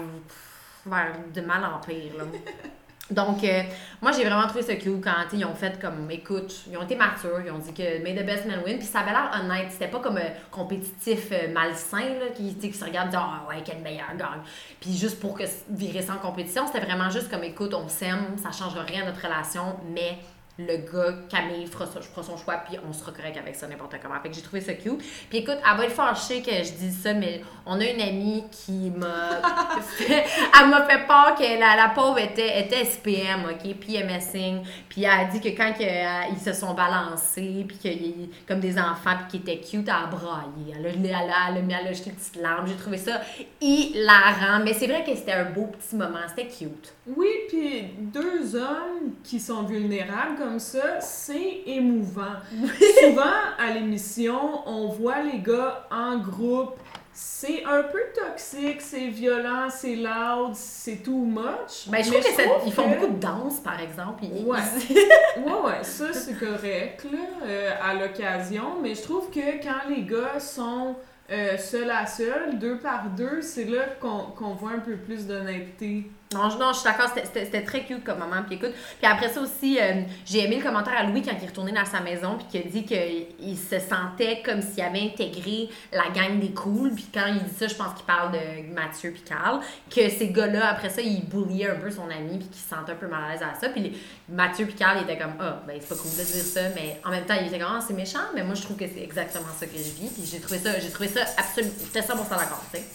[0.87, 2.17] vers de mal en pire.
[2.17, 2.23] Là.
[3.11, 3.61] Donc, euh,
[4.01, 6.95] moi, j'ai vraiment trouvé ça cute quand ils ont fait comme, écoute, ils ont été
[6.95, 9.67] matures, ils ont dit que May the best man win, puis ça avait l'air honnête,
[9.69, 13.77] c'était pas comme euh, compétitif euh, malsain, là, qui, se regarde dit, ah ouais, quel
[13.79, 14.41] meilleur gagne.
[14.79, 18.51] Puis juste pour que virer sans compétition, c'était vraiment juste comme, écoute, on s'aime, ça
[18.51, 20.17] changera rien à notre relation, mais
[20.57, 23.95] le gars, Camille, fera, ça- fera son choix, puis on sera correct avec ça n'importe
[24.01, 24.15] comment.
[24.21, 24.99] Fait que j'ai trouvé ça cute.
[25.29, 28.43] Puis écoute, elle va être fâchée que je dise ça, mais on a une amie
[28.51, 29.41] qui m'a
[29.81, 30.23] fait,
[30.57, 35.03] elle m'a fait peur que la, la pauvre était, était SPM, OK, puis MSing, puis
[35.03, 38.77] elle a dit que quand que, euh, ils se sont balancés, puis qu'il comme des
[38.79, 40.73] enfants, puis qu'ils étaient cute, elle a braillé.
[40.77, 42.65] Elle a, elle a, elle a, mis- elle a jeté une petite larme.
[42.67, 43.19] J'ai trouvé ça
[43.59, 46.93] hilarant, mais c'est vrai que c'était un beau petit moment, c'était cute.
[47.07, 52.35] Oui, puis deux hommes qui sont vulnérables comme ça, c'est émouvant.
[53.01, 53.23] Souvent,
[53.59, 56.75] à l'émission, on voit les gars en groupe.
[57.17, 61.87] C'est un peu toxique, c'est violent, c'est loud, c'est too much.
[61.87, 64.23] Ben, je Mais trouve que ça- ils font que- beaucoup de danse, par exemple.
[64.25, 64.59] Ils- Ouais.
[65.37, 70.01] Ouais, ouais, ça c'est correct, là, euh, à l'occasion, mais je trouve que quand les
[70.03, 70.95] gars sont
[71.31, 75.25] euh, seul à seul, deux par deux, c'est là qu'on qu'on voit un peu plus
[75.25, 76.11] d'honnêteté.
[76.33, 78.41] Non, je, non, je suis d'accord, c'était- très cute comme moment.
[78.45, 81.43] Puis écoute, puis après ça aussi, euh, j'ai aimé le commentaire à Louis quand il
[81.43, 85.01] est retourné dans sa maison, puis qu'il a dit qu'il se sentait comme s'il avait
[85.03, 86.91] intégré la gang des cools.
[86.95, 89.59] Puis quand il dit ça, je pense qu'il parle de Mathieu puis Carl,
[89.89, 92.93] que ces gars-là, après ça, ils bulliaient un peu son ami, puis qu'il se sentait
[92.93, 93.69] un peu mal à l'aise à ça.
[93.69, 93.95] Puis
[94.27, 97.11] Mathieu puis Carl, étaient comme, ah, ben c'est pas cool de dire ça, mais en
[97.11, 99.45] même temps, ils étaient comme, ah, c'est méchant, mais moi, je trouve que c'est exactement
[99.57, 100.09] ça que je vis.
[100.09, 102.85] Puis j'ai trouvé ça, j'ai trouvé ça absolument, j'étais 100% d'accord, tu sais.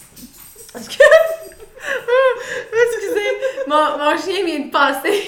[0.73, 0.95] Parce que.
[2.73, 3.31] Excusez,
[3.67, 5.27] mon, mon chien vient de passer.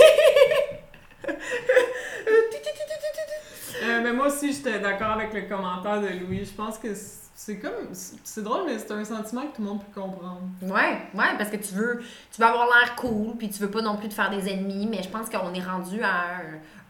[3.83, 6.45] Euh, mais moi aussi, j'étais d'accord avec le commentaire de Louis.
[6.45, 6.89] Je pense que
[7.35, 7.89] c'est comme.
[7.93, 10.43] C'est drôle, mais c'est un sentiment que tout le monde peut comprendre.
[10.63, 12.01] Ouais, ouais, parce que tu veux,
[12.33, 14.87] tu veux avoir l'air cool, puis tu veux pas non plus te faire des ennemis,
[14.87, 16.37] mais je pense qu'on est rendu à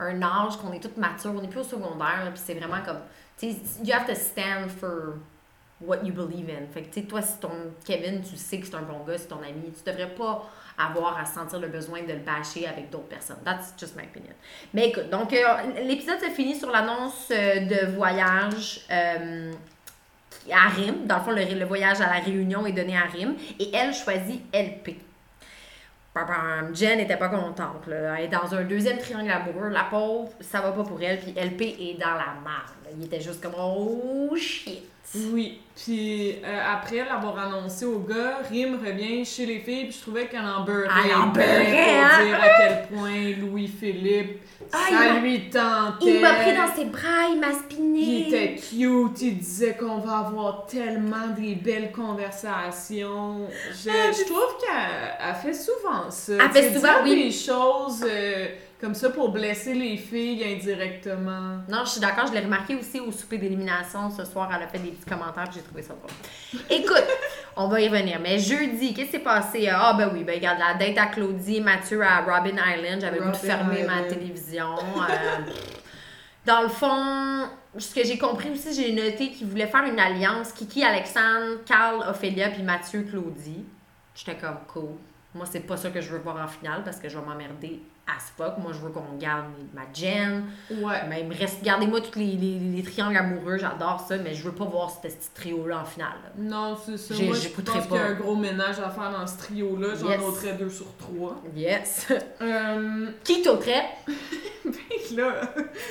[0.01, 2.83] un, un âge qu'on est toutes matures, on n'est plus au secondaire, puis c'est vraiment
[2.85, 3.01] comme,
[3.39, 5.15] tu sais, you have to stand for
[5.87, 6.67] what you believe in.
[6.73, 7.51] Fait que, tu sais, toi, si ton
[7.85, 11.19] Kevin, tu sais que c'est un bon gars, c'est ton ami, tu devrais pas avoir
[11.19, 13.39] à sentir le besoin de le bâcher avec d'autres personnes.
[13.45, 14.35] That's just my opinion.
[14.73, 15.45] Mais écoute, donc, euh,
[15.85, 18.81] l'épisode se finit sur l'annonce euh, de voyage.
[18.91, 19.53] euh,
[20.51, 21.07] à Rim.
[21.07, 23.37] Dans le fond, le, voyage à la Réunion est donné à Rim.
[23.59, 24.97] Et elle choisit LP.
[26.75, 27.89] Jen n'était pas contente.
[27.89, 29.69] Elle est dans un deuxième triangle amoureux.
[29.69, 31.21] La pauvre, ça va pas pour elle.
[31.21, 32.97] Puis LP est dans la merde.
[32.99, 34.83] Il était juste comme Oh shit.
[35.15, 35.59] Oui.
[35.75, 40.27] Puis euh, après l'avoir annoncé au gars, Rim revient chez les filles, puis je trouvais
[40.27, 40.89] qu'elle en beurrait.
[41.07, 42.09] Elle en beurrait, hein?
[42.19, 46.17] Pour dire à quel point Louis-Philippe, Ah, ça lui tentait.
[46.17, 48.01] Il m'a pris dans ses bras, il m'a spiné.
[48.01, 53.49] Il était cute, il disait qu'on va avoir tellement des belles conversations.
[53.71, 56.35] Je, je trouve qu'elle elle fait souvent ça.
[56.35, 57.25] Elle fait souvent, oui.
[57.25, 58.47] des choses euh,
[58.83, 61.59] comme ça pour blesser les filles indirectement.
[61.69, 64.51] Non, je suis d'accord, je l'ai remarqué aussi au souper d'élimination ce soir.
[64.53, 66.11] Elle a fait des petits commentaires, j'ai trouvé ça drôle.
[66.69, 67.05] Écoute,
[67.57, 68.19] on va y revenir.
[68.21, 69.69] Mais jeudi, qu'est-ce qui s'est passé?
[69.73, 73.01] Ah, ben oui, ben regarde, la date à Claudie, Mathieu à Robin Island.
[73.01, 74.75] J'avais Robin fermer ma télévision.
[75.13, 75.53] Euh,
[76.45, 80.53] dans le fond, ce que j'ai compris aussi, j'ai noté qu'ils voulaient faire une alliance.
[80.53, 83.65] Kiki, Alexandre, Carl, Ophélia, puis Mathieu, Claudie.
[84.15, 84.97] J'étais comme cool.
[85.35, 87.81] Moi, c'est pas ça que je veux voir en finale parce que je vais m'emmerder
[88.07, 88.59] à ce fuck.
[88.59, 90.45] Moi, je veux qu'on garde ma Jen.
[90.71, 91.03] Ouais.
[91.09, 94.43] Mais il me reste, gardez-moi tous les, les, les triangles amoureux, j'adore ça, mais je
[94.43, 96.09] veux pas voir ce petit trio-là en finale.
[96.25, 96.31] là.
[96.37, 97.15] Non, c'est ça.
[97.15, 99.89] J'ai- Moi, je pense qu'il y a un gros ménage à faire dans ce trio-là.
[100.01, 100.21] J'en Yes.
[100.21, 101.41] noterais deux sur trois.
[101.55, 102.09] Yes.
[102.43, 103.85] Euh, Qui t'ôterait?
[105.15, 105.33] là,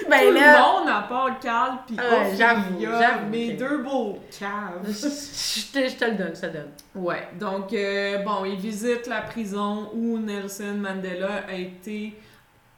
[0.09, 3.77] Ben tout là, le monde à part Carl pis Ouais, Ophélia, j'avoue, j'avoue, mes deux
[3.77, 4.81] beaux caves.
[4.85, 6.69] je te, je te le donne, je te donne.
[6.95, 12.10] Ouais, donc euh, bon, il visite la prison où Nelson Mandela a été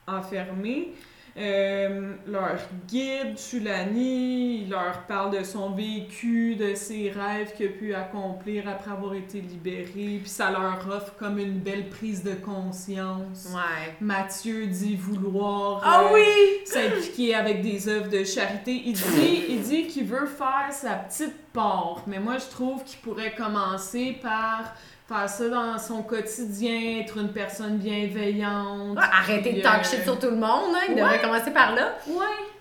[0.08, 0.94] enfermé.
[1.36, 7.70] euh, leur guide, Chulani, il leur parle de son vécu, de ses rêves qu'il a
[7.72, 12.36] pu accomplir après avoir été libéré, puis ça leur offre comme une belle prise de
[12.36, 13.48] conscience.
[13.52, 13.96] Ouais.
[14.00, 16.22] Mathieu dit vouloir Ah euh, oui!
[16.66, 18.84] s'impliquer avec des œuvres de charité.
[18.86, 23.00] Il dit, il dit qu'il veut faire sa petite part, mais moi je trouve qu'il
[23.00, 24.76] pourrait commencer par
[25.13, 28.97] faire ça dans son quotidien, être une personne bienveillante.
[28.97, 30.86] Ouais, arrêtez de talk euh, shit sur tout le monde, hein.
[30.89, 31.97] Il devrait commencer par là.
[32.08, 32.53] Ouais.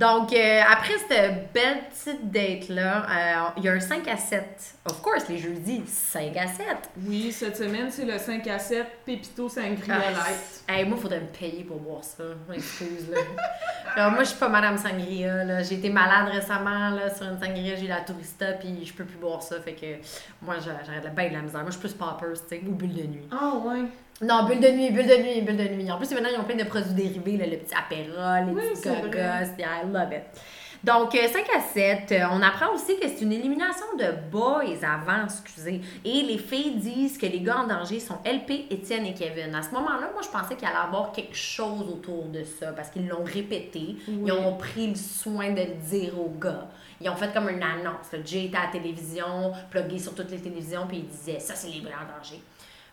[0.00, 4.42] Donc, euh, après cette belle petite date-là, euh, il y a un 5 à 7.
[4.86, 6.66] Of course, les jeudis, 5 à 7.
[7.06, 10.64] Oui, cette semaine c'est le 5 à 7 Pépito Sangria Ah, Light.
[10.66, 12.24] Hey, moi, faudrait me payer pour boire ça.
[12.54, 13.18] Excuse, là.
[13.94, 15.62] Alors, moi, je suis pas Madame Sangria, là.
[15.62, 19.04] J'ai été malade récemment, là, sur une sangria, j'ai eu la tourista, puis je peux
[19.04, 19.60] plus boire ça.
[19.60, 19.96] Fait que
[20.40, 21.60] moi, j'a- j'arrête bien de la misère.
[21.60, 23.28] Moi, je suis plus poppers, tu sais, ou bulle de nuit.
[23.30, 23.82] Ah ouais.
[24.22, 25.90] Non, bulle de nuit, bulle de nuit, bulle de nuit.
[25.90, 28.10] En plus, maintenant, ils ont plein de produits dérivés, là, le petit apéro,
[28.46, 29.56] les Oui, petits gogos.
[29.58, 30.40] I love it.
[30.82, 34.62] Donc, euh, 5 à 7, euh, on apprend aussi que c'est une élimination de boys
[34.82, 35.82] avant, excusez.
[36.06, 39.54] Et les filles disent que les gars en danger sont LP, Étienne et Kevin.
[39.54, 42.72] À ce moment-là, moi, je pensais qu'il allait y avoir quelque chose autour de ça
[42.72, 43.96] parce qu'ils l'ont répété.
[44.08, 46.68] Ils ont pris le soin de le dire aux gars.
[47.02, 48.08] Ils ont fait comme une annonce.
[48.24, 51.68] Jay était à la télévision, plugué sur toutes les télévisions, puis il disait ça, c'est
[51.68, 52.40] les gars en danger.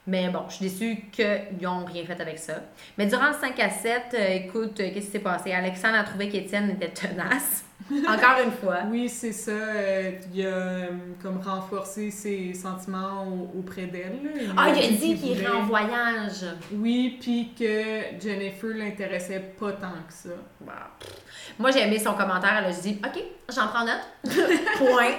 [0.08, 2.54] Mais bon, je suis déçue qu'ils n'ont rien fait avec ça.
[2.98, 5.52] Mais durant le 5 à 7, euh, écoute, euh, qu'est-ce qui s'est passé?
[5.52, 7.65] Alexandre a trouvé qu'Étienne était tenace.
[8.08, 8.78] Encore une fois.
[8.89, 9.52] Oui, c'est ça.
[9.52, 10.88] euh, il a
[11.22, 14.20] comme renforcé ses sentiments au- auprès d'elle.
[14.58, 16.46] Ah, il a dit qu'il irait en voyage.
[16.74, 20.30] Oui, puis que Jennifer l'intéressait pas tant que ça.
[20.62, 21.13] Bah, pff.
[21.60, 22.56] Moi, j'ai aimé son commentaire.
[22.60, 24.08] Elle a dit OK, j'en prends note.
[24.78, 25.15] Point.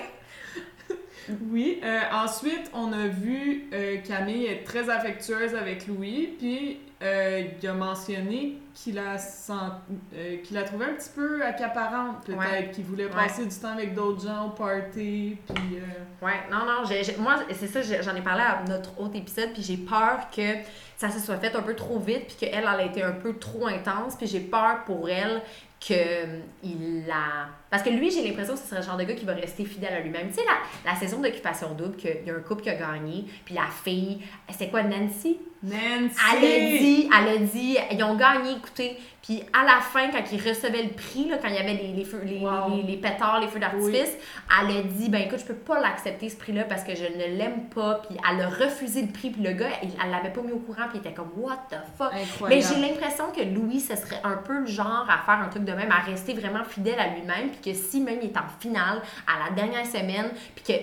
[1.51, 1.81] Oui.
[1.83, 7.69] euh, ensuite, on a vu euh, Camille être très affectueuse avec Louis, puis euh, il
[7.69, 9.53] a mentionné qu'il la, sent,
[10.15, 12.71] euh, qu'il la trouvait un petit peu accaparante, peut-être, Ouais.
[12.73, 13.11] qu'il voulait Ouais.
[13.11, 15.77] passer du temps avec d'autres gens au party, puis...
[15.79, 19.15] euh, Ouais, non, non, j'ai- j'ai- moi, c'est ça, j'en ai parlé à notre autre
[19.17, 20.43] épisode, puis j'ai peur que
[20.97, 23.35] ça se soit fait un peu trop vite, puis qu'elle, elle a été un peu
[23.39, 25.41] trop intense, puis j'ai peur pour elle
[25.81, 25.95] que
[26.65, 27.47] il la...
[27.71, 29.65] Parce que lui, j'ai l'impression que ce serait le genre de gars qui va rester
[29.65, 30.27] fidèle à lui-même.
[30.31, 33.27] Tu sais, la, la saison d'occupation double, qu'il y a un couple qui a gagné,
[33.45, 35.39] puis la fille, c'est quoi, Nancy?
[35.63, 36.15] Nancy!
[36.33, 38.97] Elle a dit, elle a dit, ils ont gagné, écoutez.
[39.23, 41.93] Puis à la fin, quand ils recevaient le prix, là, quand il y avait les,
[41.93, 42.77] les, feux, les, Wow.
[42.77, 44.17] les, les pétards, les feux d'artifice,
[44.63, 47.37] elle a dit, ben écoute, je peux pas l'accepter ce prix-là parce que je ne
[47.37, 48.01] l'aime pas.
[48.09, 49.29] Puis elle a refusé le prix.
[49.31, 50.85] Puis le gars, il- elle l'avait pas mis au courant.
[50.89, 52.13] Puis il était comme, what the fuck?
[52.49, 55.65] Mais j'ai l'impression que Louis, ce serait un peu le genre à faire un truc
[55.65, 57.51] de même, à rester vraiment fidèle à lui-même.
[57.51, 60.81] Puis que si même il est en finale, à la dernière semaine, puis que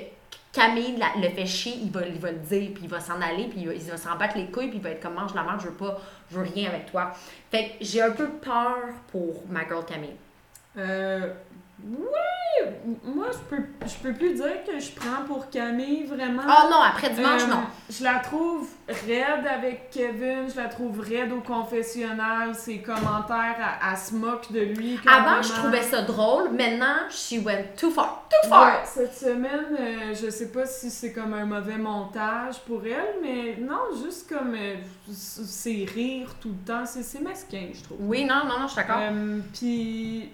[0.56, 3.68] Camille le fait chier, il va, il le dire, puis il va s'en aller, puis
[3.68, 5.74] il va, s'en battre les couilles, puis il va être comme mange la je veux
[5.74, 6.00] pas,
[6.32, 7.12] je veux rien avec toi.
[7.52, 8.78] Fait que j'ai un peu peur
[9.12, 10.16] pour ma girl Camille.
[10.78, 11.34] Euh,
[11.84, 16.44] oui, moi je peux, je peux plus dire que je prends pour Camille vraiment.
[16.48, 17.64] Oh non, après dimanche, Euh, non.
[17.90, 23.90] Je la trouve raide avec Kevin, je la trouve raide au confessionnal, ses commentaires, elle,
[23.92, 25.00] elle se moque de lui.
[25.06, 28.26] Avant, je trouvais ça drôle, maintenant, she went too far.
[28.30, 28.66] Too far!
[28.68, 33.16] Ouais, cette semaine, euh, je sais pas si c'est comme un mauvais montage pour elle,
[33.22, 34.76] mais non, juste comme euh,
[35.12, 37.98] c'est rire tout le temps, c'est c'est mesquin, je trouve.
[38.00, 38.98] Oui, non, non, non, je suis d'accord.
[39.02, 40.30] Euh, Puis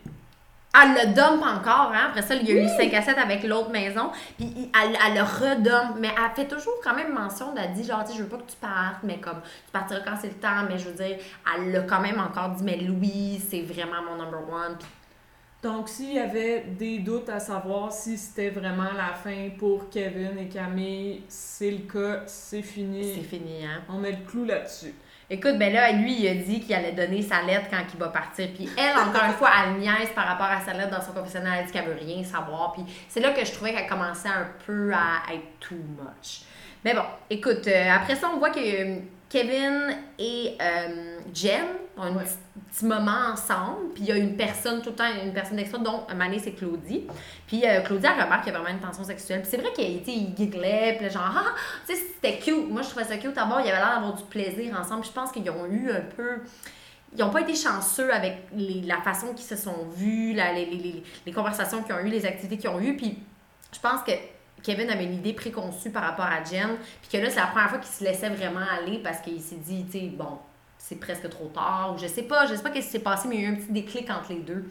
[0.74, 2.08] Elle le dump encore, hein.
[2.10, 4.10] Après ça, il y a eu 5 à 7 avec l'autre maison.
[4.38, 5.98] Puis elle, elle le redump.
[6.00, 7.54] Mais elle fait toujours quand même mention.
[7.58, 10.30] Elle dit genre, je veux pas que tu partes, mais comme, tu partiras quand c'est
[10.30, 10.64] le temps.
[10.70, 11.18] Mais je veux dire,
[11.54, 14.78] elle l'a quand même encore dit, mais Louis, c'est vraiment mon number one.
[14.80, 14.88] Puis
[15.62, 20.38] Donc, s'il y avait des doutes à savoir si c'était vraiment la fin pour Kevin
[20.40, 23.24] et Camille, c'est le cas, c'est c'est fini.
[23.24, 23.82] fini, hein.
[23.90, 24.94] On met le clou là-dessus.
[25.34, 28.10] Écoute, ben là, lui, il a dit qu'il allait donner sa lettre quand il va
[28.10, 28.50] partir.
[28.54, 31.60] Puis elle, encore une fois, elle niaise par rapport à sa lettre dans son confessionnal.
[31.60, 32.74] Elle dit qu'elle veut rien savoir.
[32.74, 36.41] Puis c'est là que je trouvais qu'elle commençait un peu à être too much.
[36.84, 41.65] Mais bon, écoute, euh, après ça, on voit que euh, Kevin et euh, Jen
[42.02, 42.24] ont un Ouais.
[42.24, 42.36] petit,
[42.74, 43.94] petit moment ensemble.
[43.94, 46.26] Puis il y a une personne, tout le temps, une personne extra, dont un moment
[46.26, 47.06] donné, c'est Claudie.
[47.48, 49.42] Puis euh, Claudie, elle remarque qu'il y a vraiment une tension sexuelle.
[49.42, 51.56] Puis c'est vrai qu'il il gigglait, puis genre, ah,
[51.88, 52.70] tu sais, c'était cute.
[52.70, 53.34] Moi, je trouvais ça cute.
[53.34, 55.06] D'abord, il y avait l'air d'avoir du plaisir ensemble.
[55.06, 56.42] Je pense qu'ils ont eu un peu.
[57.14, 60.66] Ils n'ont pas été chanceux avec les- la façon qu'ils se sont vus, la- les,
[60.66, 62.96] les- les- les conversations qu'ils ont eues, les activités qu'ils ont eues.
[62.96, 63.18] Puis
[63.74, 64.12] je pense que
[64.64, 66.70] Kevin avait une idée préconçue par rapport à Jen.
[67.02, 69.56] Puis que là, c'est la première fois qu'il se laissait vraiment aller parce qu'il s'est
[69.58, 70.38] dit, tu sais, bon,
[70.92, 71.94] c'est presque trop tard.
[71.96, 73.50] Ou je sais pas, je sais pas qu'est-ce qui s'est passé, mais il y a
[73.50, 74.66] eu un petit déclic entre les deux.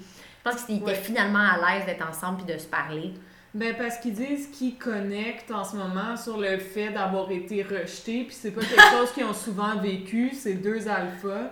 [0.44, 0.94] Je pense qu'ils étaient Ouais.
[0.94, 3.12] finalement à l'aise d'être ensemble puis de se parler.
[3.52, 8.24] Ben parce qu'ils disent qu'ils connectent en ce moment sur le fait d'avoir été rejetés,
[8.24, 11.50] puis c'est pas quelque chose qu'ils ont souvent vécu, c'est deux alphas.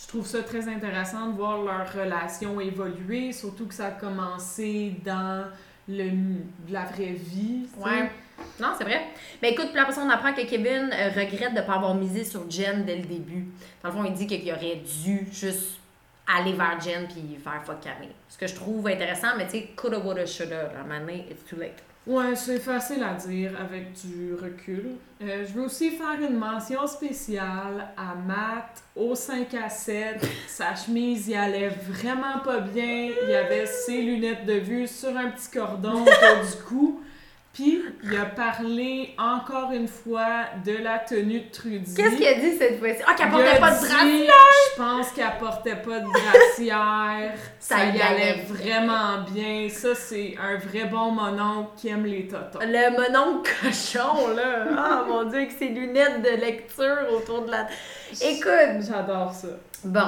[0.00, 4.94] je trouve ça très intéressant de voir leur relation évoluer, surtout que ça a commencé
[5.04, 5.44] dans
[5.88, 6.10] le,
[6.70, 7.66] la vraie vie.
[7.76, 8.10] Ouais.
[8.60, 9.02] Non, c'est vrai.
[9.40, 11.94] Mais écoute, puis après ça, on apprend que Kevin euh, regrette de ne pas avoir
[11.94, 13.46] misé sur Jen dès le début.
[13.82, 15.78] Dans le fond, il dit qu'il aurait dû juste
[16.26, 18.12] aller vers Jen puis faire fuck Camille.
[18.28, 20.72] Ce que je trouve intéressant, mais tu sais, coulda, woulda, shoulda.
[20.76, 21.82] À un it's too late.
[22.04, 24.96] Ouais, c'est facile à dire avec du recul.
[25.22, 30.26] Euh, je veux aussi faire une mention spéciale à Matt au 5 à 7.
[30.48, 33.10] Sa chemise y allait vraiment pas bien.
[33.22, 37.00] Il y avait ses lunettes de vue sur un petit cordon autour du cou.
[37.52, 41.94] Puis, il a parlé encore une fois de la tenue de Trudy.
[41.94, 43.02] Qu'est-ce qu'il a dit cette fois-ci?
[43.06, 44.32] Ah, qu'elle Il portait pas de brassière!
[44.70, 47.34] Je pense qu'elle portait pas de brassière.
[47.60, 49.68] Ça ça y allait vraiment bien.
[49.68, 52.58] Ça, c'est un vrai bon mononcle qui aime les tontons.
[52.62, 54.64] Le monon cochon, là.
[54.76, 57.66] Ah, mon Dieu, avec ses lunettes de lecture autour de la...
[58.12, 59.48] Écoute, J'adore ça.
[59.84, 60.00] bon.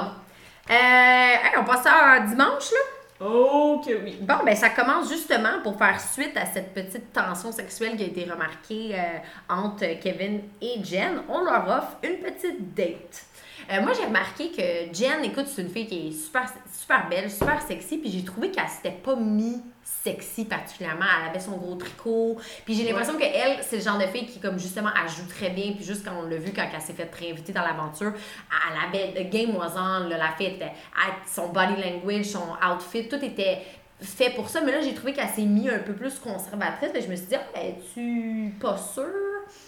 [0.67, 2.94] Euh, hey, on passe ça à dimanche, là?
[3.21, 4.17] Oh oui.
[4.21, 8.07] Bon, ben ça commence justement pour faire suite à cette petite tension sexuelle qui a
[8.07, 11.21] été remarquée euh, entre Kevin et Jen.
[11.29, 13.25] On leur offre une petite date.
[13.71, 17.31] Euh, moi, j'ai remarqué que Jen, écoute, c'est une fille qui est super, super belle,
[17.31, 21.05] super sexy, puis j'ai trouvé qu'elle s'était pas mis sexy particulièrement.
[21.21, 22.37] Elle avait son gros tricot.
[22.65, 25.51] Puis j'ai l'impression qu'elle, c'est le genre de fille qui, comme justement, elle joue très
[25.51, 25.73] bien.
[25.73, 29.25] Puis juste quand on l'a vu, quand elle s'est fait réinviter dans l'aventure, elle avait,
[29.25, 33.61] game was on, là, la fille était, elle- son body language, son outfit, tout était
[34.01, 34.61] fait pour ça.
[34.61, 36.89] Mais là, j'ai trouvé qu'elle s'est mis un peu plus conservatrice.
[36.93, 39.05] Mais je me suis dit, ah, es-tu pas sûre?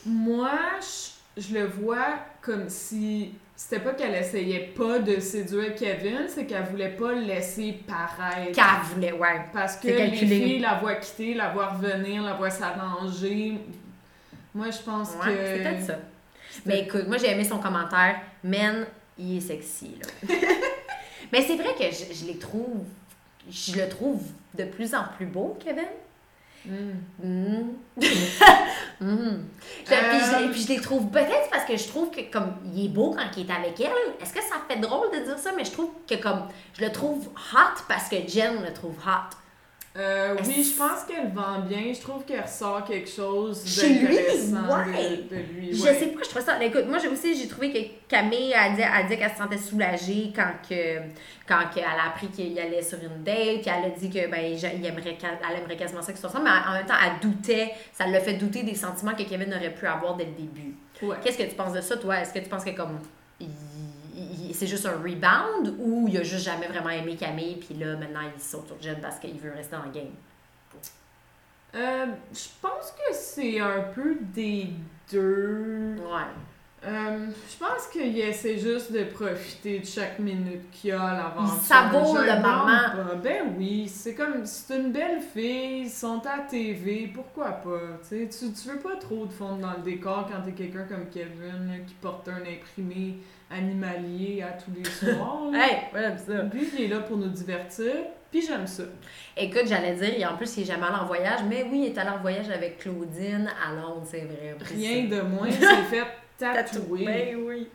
[0.06, 0.52] Moi,
[1.38, 6.46] je, je le vois comme si c'était pas qu'elle essayait pas de séduire Kevin, c'est
[6.46, 8.52] qu'elle voulait pas le laisser paraître.
[8.54, 9.42] Qu'elle voulait, ouais.
[9.52, 13.58] Parce que les filles la voient quitter, la voient revenir, la voient s'arranger.
[14.54, 15.44] Moi, je pense Ouais, que.
[15.44, 16.00] c'est peut-être ça.
[16.68, 18.22] Mais écoute, moi j'ai aimé son commentaire.
[18.44, 18.86] Men,
[19.18, 20.36] il est sexy, là.
[21.34, 22.84] Mais c'est vrai que je, je les trouve.
[23.50, 24.22] Je le trouve
[24.58, 25.84] de plus en plus beau, Kevin.
[26.68, 27.78] Mm.
[29.00, 29.46] Mm.
[29.86, 33.12] Je, puis je les trouve peut-être parce que je trouve que comme il est beau
[33.12, 33.92] quand il est avec elle.
[34.22, 35.52] Est-ce que ça fait drôle de dire ça?
[35.56, 39.38] Mais je trouve que comme je le trouve hot parce que Jen le trouve hot.
[39.98, 41.92] Euh, oui, je pense qu'elle vend bien.
[41.92, 45.18] Je trouve qu'elle ressort quelque chose Chez lui, d'intéressant ouais.
[45.18, 45.70] de, de lui.
[45.74, 46.64] Je sais pas, je trouve ça.
[46.64, 49.58] Écoute, moi j'ai aussi j'ai trouvé que Camille a dit, a dit qu'elle se sentait
[49.58, 51.00] soulagée quand que
[51.48, 54.56] quand elle a appris qu'il allait sur une date, puis elle a dit que ben
[54.56, 57.20] je- il aimerait elle aimerait quasiment ça qu'ils soient ensemble, mais en même temps elle
[57.28, 60.76] doutait, ça l'a fait douter des sentiments que Kevin aurait pu avoir dès le début.
[61.02, 61.16] Ouais.
[61.24, 62.20] Qu'est-ce que tu penses de ça toi?
[62.20, 63.00] Est-ce que tu penses que comme
[64.54, 68.22] c'est juste un rebound ou il a juste jamais vraiment aimé Camille puis là maintenant
[68.22, 70.12] il saute sur Jen parce qu'il veut rester dans le game?
[71.76, 74.70] Euh, je pense que c'est un peu des
[75.12, 75.96] deux.
[76.00, 76.24] Ouais.
[76.86, 81.58] Euh, je pense qu'il essaie juste de profiter de chaque minute qu'il a à l'aventure.
[81.60, 83.22] Il savoure le moment.
[83.24, 87.80] Ben oui, c'est comme, c'est une belle fille, ils sont à la TV, pourquoi pas?
[88.08, 91.10] Tu, tu, tu veux pas trop te fondre dans le décor quand t'es quelqu'un comme
[91.10, 93.18] Kevin là, qui porte un imprimé
[93.50, 94.86] animalier à tous les
[95.16, 95.50] soirs.
[95.54, 96.44] Hey, ouais, j'aime ça.
[96.44, 97.92] Lui, il est là pour nous divertir,
[98.30, 98.84] puis j'aime ça.
[99.36, 101.98] Écoute, j'allais dire, en plus, il est jamais allé en voyage, mais oui, il est
[101.98, 104.56] allé en voyage avec Claudine à Londres, c'est vrai.
[104.76, 106.06] Rien de moins, c'est fait
[106.38, 107.06] tatouer.
[107.06, 107.68] Ben oui.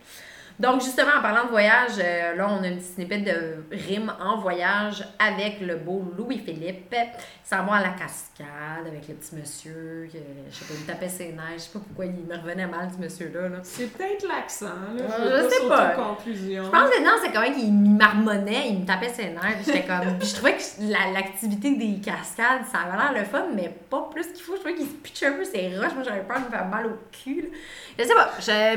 [0.63, 4.13] Donc, justement, en parlant de voyage, euh, là, on a une petite snippet de rime
[4.21, 6.95] en voyage avec le beau Louis-Philippe.
[7.43, 10.19] Ça va à la cascade avec le petit monsieur, que,
[10.51, 11.39] je sais pas, il tapait ses neiges.
[11.57, 13.49] Je sais pas pourquoi il me revenait mal, ce monsieur-là.
[13.49, 13.57] Là.
[13.65, 15.03] C'est peut-être l'accent, là.
[15.03, 15.95] Ouais, Je, sais pas.
[16.25, 19.59] Je pense que non, c'est quand même qu'il marmonnait, il me tapait ses nerfs.
[19.67, 20.21] J'étais comme.
[20.23, 24.29] Je trouvais que la- l'activité des cascades, ça avait l'air le fun, mais pas plus
[24.33, 24.55] qu'il faut.
[24.55, 25.93] Je trouvais qu'il se pitchait un peu ses roches.
[25.95, 27.43] Moi, j'avais peur de me faire mal au cul.
[27.43, 27.49] là.
[27.99, 28.31] Je sais pas.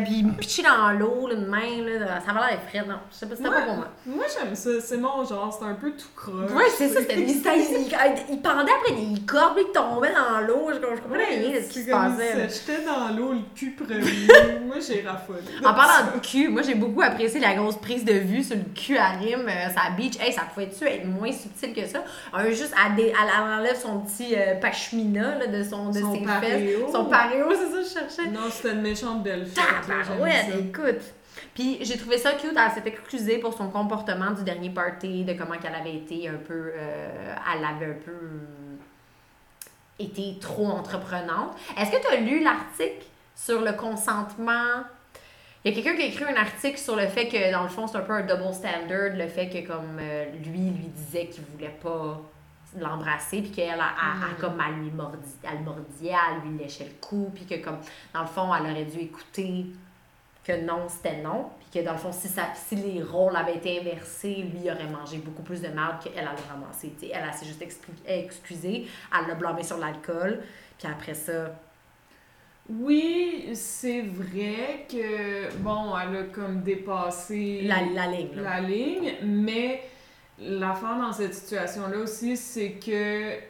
[0.03, 2.19] Puis il me pitchait dans l'eau, là, de main, là.
[2.25, 2.83] Ça avait l'air frais.
[2.87, 3.55] Non, je sais pas, c'était Ouais.
[3.55, 3.87] pas pour moi.
[4.05, 4.69] Moi, j'aime ça.
[4.81, 5.55] C'est mon genre.
[5.57, 6.51] C'est un peu tout croche.
[6.51, 6.99] Ouais, c'est ça.
[7.01, 7.95] C'était il, il,
[8.31, 10.69] il pendait après des cordes, lui, qui tombaient dans l'eau.
[10.69, 12.47] Je, je comprenais rien de ce qui se passait.
[12.49, 13.99] J'étais dans l'eau, le cul premier.
[14.65, 15.39] Moi, j'ai raffolé.
[15.63, 18.63] En parlant de cul, moi j'ai beaucoup apprécié la grosse prise de vue sur le
[18.73, 20.19] cul à rime, euh, sa beach.
[20.19, 22.03] Hey, ça pouvait-tu être moins subtil que ça?
[22.33, 26.91] Un juste, elle, enlève son petit euh, pashmina là, de, son, de Son ses fesses.
[26.91, 28.31] Son paréo, c'est ça que je cherchais.
[28.31, 29.63] Non, c'était une méchante belle fête.
[29.87, 30.57] ça.
[30.59, 31.01] écoute.
[31.55, 35.33] Puis j'ai trouvé ça cute, elle s'était excusée pour son comportement du dernier party, de
[35.33, 36.71] comment qu'elle avait été un peu...
[36.75, 38.11] euh, elle avait un peu...
[38.11, 38.75] euh,
[39.97, 41.55] été trop entreprenante.
[41.77, 44.83] Est-ce que tu as lu l'article sur le consentement?
[45.63, 47.69] Il y a quelqu'un qui a écrit un article sur le fait que, dans le
[47.69, 51.27] fond, c'est un peu un double standard, le fait que, comme euh, lui, lui disait
[51.27, 52.21] qu'il voulait pas
[52.77, 56.57] l'embrasser, puis qu'elle, a, a- a comme, elle lui mordit, elle le mordillait, elle lui
[56.59, 57.79] léchait le cou, puis que, comme,
[58.13, 59.67] dans le fond, elle aurait dû écouter
[60.45, 61.49] que non, c'était non.
[61.59, 64.71] Puis que dans le fond, si, ça, si les rôles avaient été inversés, lui il
[64.71, 66.93] aurait mangé beaucoup plus de merde qu'elle elle a ramassé.
[66.99, 67.63] Tu sais, elle, elle s'est juste
[68.07, 68.87] excusée,
[69.19, 70.41] elle l'a blâmé sur l'alcool.
[70.77, 71.51] Puis après ça,
[72.69, 78.35] Oui, c'est vrai que, bon, elle a comme dépassé la, la ligne.
[78.35, 78.59] là.
[78.59, 79.81] la ligne, mais
[80.39, 82.91] l'affaire dans cette situation-là aussi, c'est que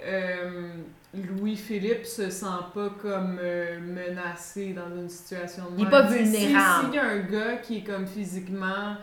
[0.04, 0.70] euh,
[1.14, 5.92] Louis-Philippe se sent pas comme euh, menacé dans une situation de Il est même.
[5.92, 6.86] pas si- vulnérable.
[6.86, 8.98] S'il y a un gars qui est comme physiquement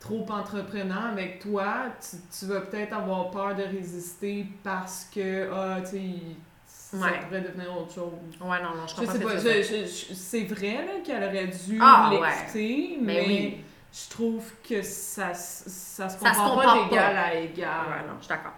[0.00, 5.78] trop entreprenant avec toi, tu, tu vas peut-être avoir peur de résister parce que, ah,
[5.80, 6.36] tu sais, il-
[6.68, 7.18] ça Ouais.
[7.26, 8.12] pourrait devenir autre chose.
[8.40, 11.78] Ouais, non, non, je Je comprends sais pas, je- je- c'est vrai qu'elle aurait dû
[11.80, 12.20] Ah, ouais.
[12.20, 13.56] l'écouter, Mais mais, oui.
[13.96, 17.68] Je trouve que ça, ça se Ça se compare pas d'égal à égal.
[17.88, 18.52] Ouais, non, je suis d'accord.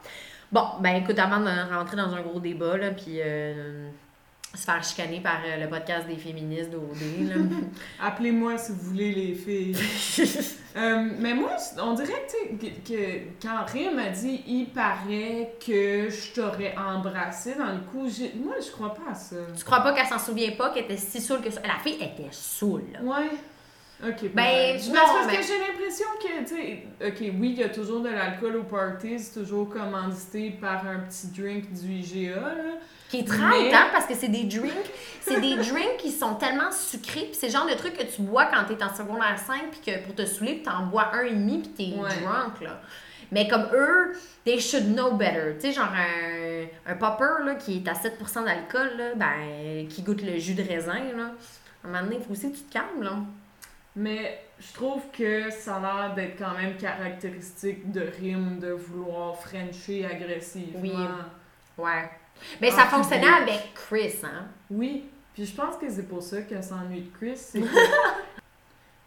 [0.50, 3.88] Bon, ben écoute, avant de rentrer dans un gros débat, là, puis euh,
[4.54, 7.34] se faire chicaner par euh, le podcast des féministes d'OD, là.
[8.02, 9.76] Appelez-moi si vous voulez les filles.
[10.76, 12.24] Euh, mais moi, on dirait
[12.60, 18.06] que, que quand Rim a dit il paraît que je t'aurais embrassé dans le coup,
[18.36, 19.36] moi je crois pas à ça.
[19.56, 21.62] tu crois pas qu'elle s'en souvient pas, qu'elle était si saoule que ça?
[21.62, 23.00] La fille était saoule, là.
[23.02, 23.30] Ouais.
[24.00, 27.58] Ok, Ben, non, Mais parce mais- que j'ai l'impression que, tu sais, ok, oui, il
[27.58, 31.94] y a toujours de l'alcool au party, c'est toujours commandité par un petit drink du
[31.94, 32.54] IGA, là.
[33.08, 34.70] Qui est Mais- très hein, parce que c'est des drinks,
[35.22, 38.22] c'est des drinks qui sont tellement sucrés, puis c'est le genre de truc que tu
[38.22, 41.22] bois quand t'es en secondaire 5, puis que pour te saouler, puis t'en bois un
[41.24, 42.08] et demi, puis t'es Ouais.
[42.22, 42.80] drunk, là.
[43.32, 44.12] Mais comme eux,
[44.44, 45.54] they should know better.
[45.60, 50.02] Tu sais, genre un, un popper, là, qui est à 7% d'alcool, là, ben, qui
[50.02, 51.32] goûte le jus de raisin, là.
[51.82, 53.12] À un moment donné, il faut aussi que tu te calmes, là.
[53.98, 59.36] Mais je trouve que ça a l'air d'être quand même caractéristique de Rim de vouloir
[59.36, 60.80] frencher agressivement.
[60.80, 60.94] Oui.
[61.76, 62.08] Ouais.
[62.60, 64.46] Mais ça fonctionnait avec Chris, hein.
[64.70, 67.40] Oui, puis je pense que c'est pour ça qu'elle s'ennuie de Chris.
[67.54, 67.60] que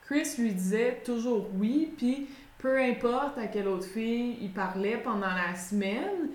[0.08, 2.28] Chris lui disait toujours oui, puis
[2.58, 6.32] peu importe à quelle autre fille il parlait pendant la semaine,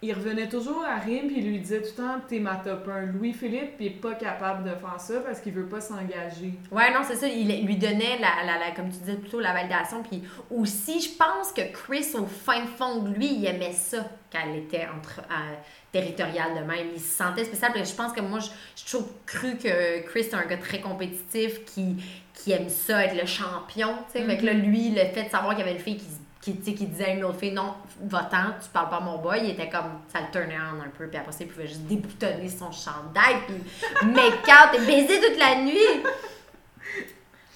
[0.00, 2.86] il revenait toujours à Rim puis il lui disait tout le temps T'es ma top
[2.88, 3.06] 1.
[3.06, 6.54] Louis-Philippe il est pas capable de faire ça parce qu'il veut pas s'engager.
[6.70, 7.26] Ouais, non, c'est ça.
[7.26, 10.02] Il lui donnait, la, la, la- comme tu disais plutôt, la validation.
[10.04, 14.54] Puis aussi, je pense que Chris, au fin fond de lui, il aimait ça qu'elle
[14.56, 15.54] était entre euh,
[15.90, 16.88] territoriale de même.
[16.94, 17.72] Il se sentait spécial.
[17.72, 20.80] Puis je pense que moi, je- j'ai toujours cru que Chris est un gars très
[20.80, 21.96] compétitif qui,
[22.34, 23.94] qui aime ça, être le champion.
[24.12, 24.24] tu sais.
[24.24, 26.06] Fait que là, lui, le fait de savoir qu'il y avait une fille qui,
[26.54, 29.50] qui, disait à une autre fille, non, va-t'en, tu parles pas à mon boy, il
[29.50, 31.06] était comme, ça le turnait on un peu.
[31.06, 33.56] Puis après ça, il pouvait juste déboutonner son chandail, puis
[34.08, 36.02] make-out et baiser toute la nuit.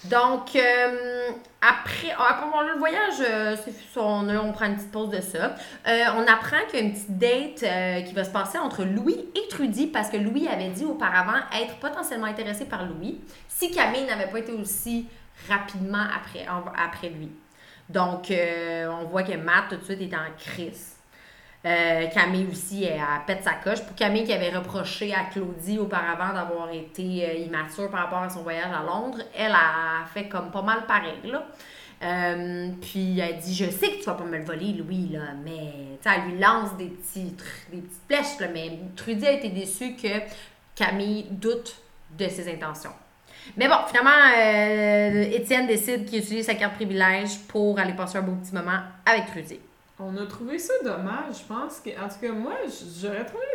[0.05, 1.29] Donc, euh,
[1.65, 3.55] après, après bon, le voyage, euh,
[3.95, 5.55] on, prend une petite pause de ça.
[5.87, 8.83] Euh, on apprend qu'il y a une petite date euh, qui va se passer entre
[8.83, 13.71] Louis et Trudy parce que Louis avait dit auparavant être potentiellement intéressé par Louis si
[13.71, 15.07] Camille n'avait pas été aussi
[15.47, 16.45] rapidement après,
[16.77, 17.31] après lui.
[17.89, 20.97] Donc, euh, on voit que Matt, tout de suite, est en crise.
[21.65, 23.81] Euh, Camille aussi, elle, elle pète sa coche.
[23.81, 28.29] Pour Camille qui avait reproché à Claudie auparavant d'avoir été euh, immature par rapport à
[28.29, 31.45] son voyage à Londres, elle a fait comme pas mal pareil, là.
[32.81, 35.97] Puis elle dit Je sais que tu vas pas me le voler, Louis, là, mais
[36.03, 37.43] elle lui lance des, des petites
[38.09, 40.09] flèches, là, mais Trudy a été déçue que
[40.75, 41.77] Camille doute
[42.17, 42.91] de ses intentions.
[43.57, 48.21] Mais bon, finalement, euh, Étienne décide qu'il utilise sa carte privilège pour aller passer un
[48.21, 49.59] beau petit moment avec Trudy.
[49.99, 51.79] On a trouvé ça dommage, je pense.
[51.79, 52.55] Que, en tout cas, moi,
[52.99, 53.45] j'aurais trouvé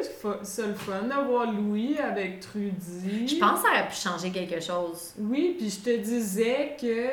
[0.43, 3.26] ça le fun d'avoir Louis avec Trudy.
[3.28, 5.14] Je pense que ça aurait pu changer quelque chose.
[5.18, 7.09] Oui, puis je te disais que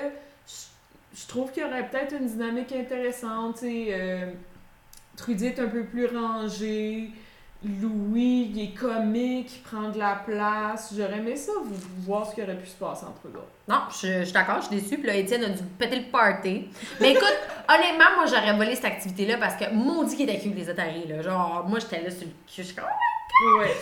[0.48, 3.56] je, je trouve qu'il y aurait peut-être une dynamique intéressante.
[3.56, 4.32] tu sais, euh,
[5.18, 7.10] Trudy est un peu plus rangée.
[7.82, 10.94] Louis, il est comique, il prend de la place.
[10.96, 13.48] J'aurais aimé ça, vous- voir ce qui aurait pu se passer entre eux autres.
[13.68, 14.98] Non, je, je suis d'accord, je suis déçue.
[15.00, 16.68] Puis là, Étienne a dû péter le party.
[17.02, 17.38] Mais écoute,
[17.70, 21.22] honnêtement, moi, j'aurais volé cette activité-là parce que maudit qu'il était cute, les Atari, là.
[21.24, 22.34] Genre, moi, j'étais là sur le cul.
[22.58, 22.86] Je suis comme,
[23.60, 23.76] Ouais.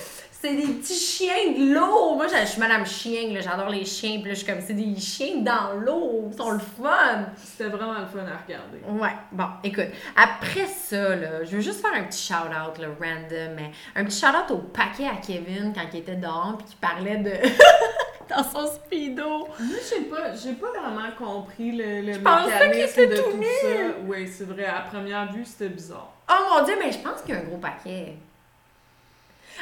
[0.44, 2.16] C'est des petits chiens de l'eau.
[2.16, 3.40] Moi, je je suis madame chien, là.
[3.40, 4.20] J'adore les chiens.
[4.20, 6.28] Puis là, je suis comme, c'est des chiens dans l'eau.
[6.30, 7.28] Ils sont le fun.
[7.38, 8.80] C'était vraiment le fun à regarder.
[8.86, 9.88] Ouais, bon, écoute,
[10.18, 14.20] après ça, là, je veux juste faire un petit shout-out, là, random, mais un petit
[14.20, 17.32] shout-out au paquet à Kevin quand il était dehors, puis qu'il parlait de...
[18.30, 19.48] dans son speedo.
[19.60, 23.68] Moi, j'ai pas, j'ai pas vraiment compris le, le mécanisme était de tout tout ça.
[24.08, 24.66] Oui, c'est vrai.
[24.66, 26.12] À première vue, c'était bizarre.
[26.30, 28.18] Oh mon dieu, mais je pense qu'il y a un gros paquet.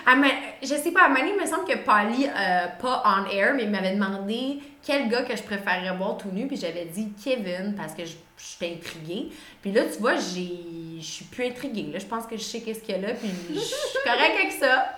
[0.06, 0.32] Ah, mais,
[0.62, 3.64] je sais pas, à donné, il me semble que Polly, euh, pas on air, mais
[3.64, 7.76] il m'avait demandé quel gars que je préférerais voir tout nu, puis j'avais dit Kevin
[7.78, 9.30] parce que je- j'étais intriguée.
[9.62, 11.90] Puis là, tu vois, j'ai, je suis plus intriguée.
[11.94, 14.36] Là, je pense que je sais qu'est-ce qu'il y a là, puis je suis correcte
[14.40, 14.96] avec ça.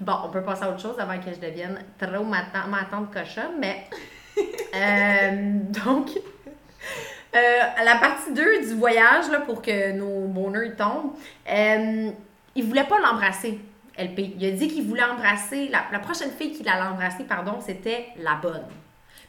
[0.00, 3.12] Bon, on peut passer à autre chose avant que je devienne trop ma, ma tante
[3.12, 3.86] cochonne, mais
[4.74, 5.30] Euh,
[5.84, 6.10] donc,
[7.34, 7.38] euh,
[7.76, 11.12] à la partie 2 du voyage, là, pour que nos bonheurs tombent,
[11.50, 12.10] euh,
[12.54, 13.58] il voulait pas l'embrasser,
[14.00, 14.34] LP.
[14.38, 18.08] Il a dit qu'il voulait embrasser, la, la prochaine fille qu'il allait embrasser, pardon, c'était
[18.18, 18.64] la bonne.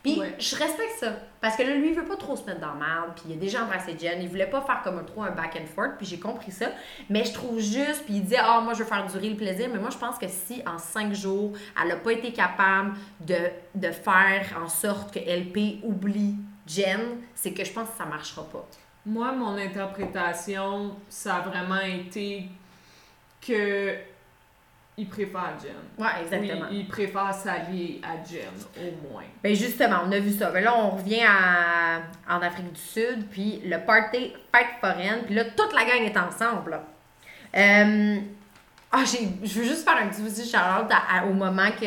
[0.03, 0.33] Puis Ouais.
[0.39, 1.13] je respecte ça.
[1.39, 3.11] Parce que là, lui, il veut pas trop se mettre dans le.
[3.13, 4.19] Puis il a déjà embrassé Jen.
[4.19, 5.97] Il voulait pas faire comme un trop un back and forth.
[5.99, 6.67] Puis j'ai compris ça.
[7.07, 8.05] Mais je trouve juste.
[8.05, 9.69] Puis il dit, ah, moi, je veux faire durer le plaisir.
[9.71, 11.53] Mais moi, je pense que si en cinq jours,
[11.83, 13.37] elle a pas été capable de,
[13.75, 16.33] de faire en sorte que LP oublie
[16.65, 18.65] Jen, c'est que je pense que ça marchera pas.
[19.05, 22.45] Moi, mon interprétation, ça a vraiment été
[23.39, 23.95] que
[25.01, 25.71] il préfère Jen.
[25.97, 26.67] Ouais, exactement.
[26.69, 28.47] Oui, il préfère s'allier à Jen,
[28.77, 29.23] au moins.
[29.43, 30.51] Ben justement, on a vu ça.
[30.51, 32.01] Ben là, on revient à-
[32.35, 36.17] en Afrique du Sud, puis le party fête foraine, puis là, toute la gang est
[36.17, 36.71] ensemble.
[36.71, 36.83] là.
[37.57, 38.17] Euh,
[38.91, 41.85] ah, j'ai, je veux juste faire un petit aussi à- à- au moment que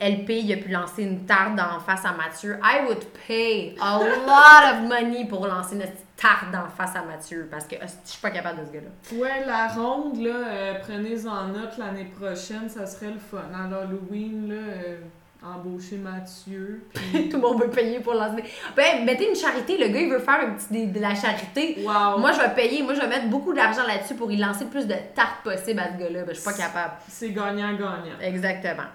[0.00, 2.58] LP il a pu lancer une tarte en face à Mathieu.
[2.62, 5.82] I would pay a lot of money pour lancer une
[6.20, 9.18] tarte en face à Mathieu, parce que je suis pas capable de ce gars-là.
[9.18, 13.44] Ouais, la ronde, là, euh, prenez-en note l'année prochaine, ça serait le fun.
[13.54, 14.96] À l'Halloween, là, euh,
[15.44, 16.84] embaucher Mathieu.
[16.92, 17.28] Puis...
[17.30, 18.42] Tout le monde veut payer pour lancer.
[18.76, 19.78] Ben, mettez une charité.
[19.78, 21.76] Le gars, il veut faire un petit, de la charité.
[21.84, 22.18] Wow!
[22.18, 22.82] Moi, je vais payer.
[22.82, 25.80] Moi, je vais mettre beaucoup d'argent là-dessus pour y lancer le plus de tartes possible
[25.80, 26.24] à ce gars-là.
[26.24, 26.94] Ben, je suis pas capable.
[27.08, 28.18] C'est gagnant-gagnant.
[28.20, 28.88] Exactement.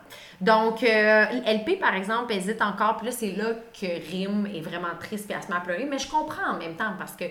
[0.43, 2.97] Donc, euh, LP, par exemple, hésite encore.
[2.97, 3.45] Puis là, c'est là
[3.79, 5.85] que Rim est vraiment triste puis elle se met à pleurer.
[5.85, 7.25] Mais je comprends en même temps parce que,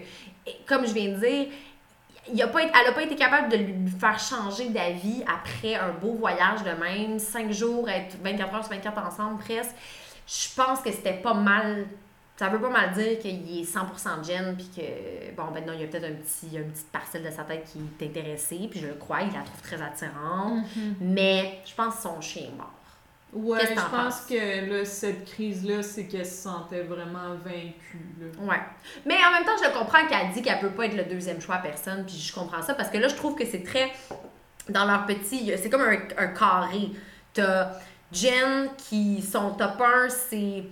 [0.67, 1.47] comme je viens de dire,
[2.33, 5.75] il a pas été- elle n'a pas été capable de lui faire changer d'avis après
[5.75, 7.19] un beau voyage de même.
[7.19, 9.75] Cinq jours, être 24 heures sur 24 ensemble presque.
[10.27, 11.87] Je pense que c'était pas mal.
[12.37, 15.83] Ça veut pas mal dire qu'il est 100% Jen, puis que, bon, ben non, il
[15.83, 18.81] y a peut-être un petit, une petite parcelle de sa tête qui est intéressée, puis
[18.81, 20.65] je le crois, il la trouve très attirante.
[21.01, 22.73] Mais je pense que son chien est mort.
[23.33, 24.27] Ouais, je pense penses?
[24.29, 28.07] que là, cette crise-là, c'est qu'elle se sentait vraiment vaincue.
[28.21, 28.27] Là.
[28.45, 28.61] Ouais.
[29.07, 31.41] Mais en même temps, je le comprends qu'elle dit qu'elle peut pas être le deuxième
[31.41, 33.91] choix à personne, puis je comprends ça parce que là, je trouve que c'est très.
[34.69, 35.51] Dans leur petit.
[35.57, 36.91] C'est comme un, un carré.
[37.33, 37.73] T'as
[38.13, 40.65] Jen qui, son top 1, c'est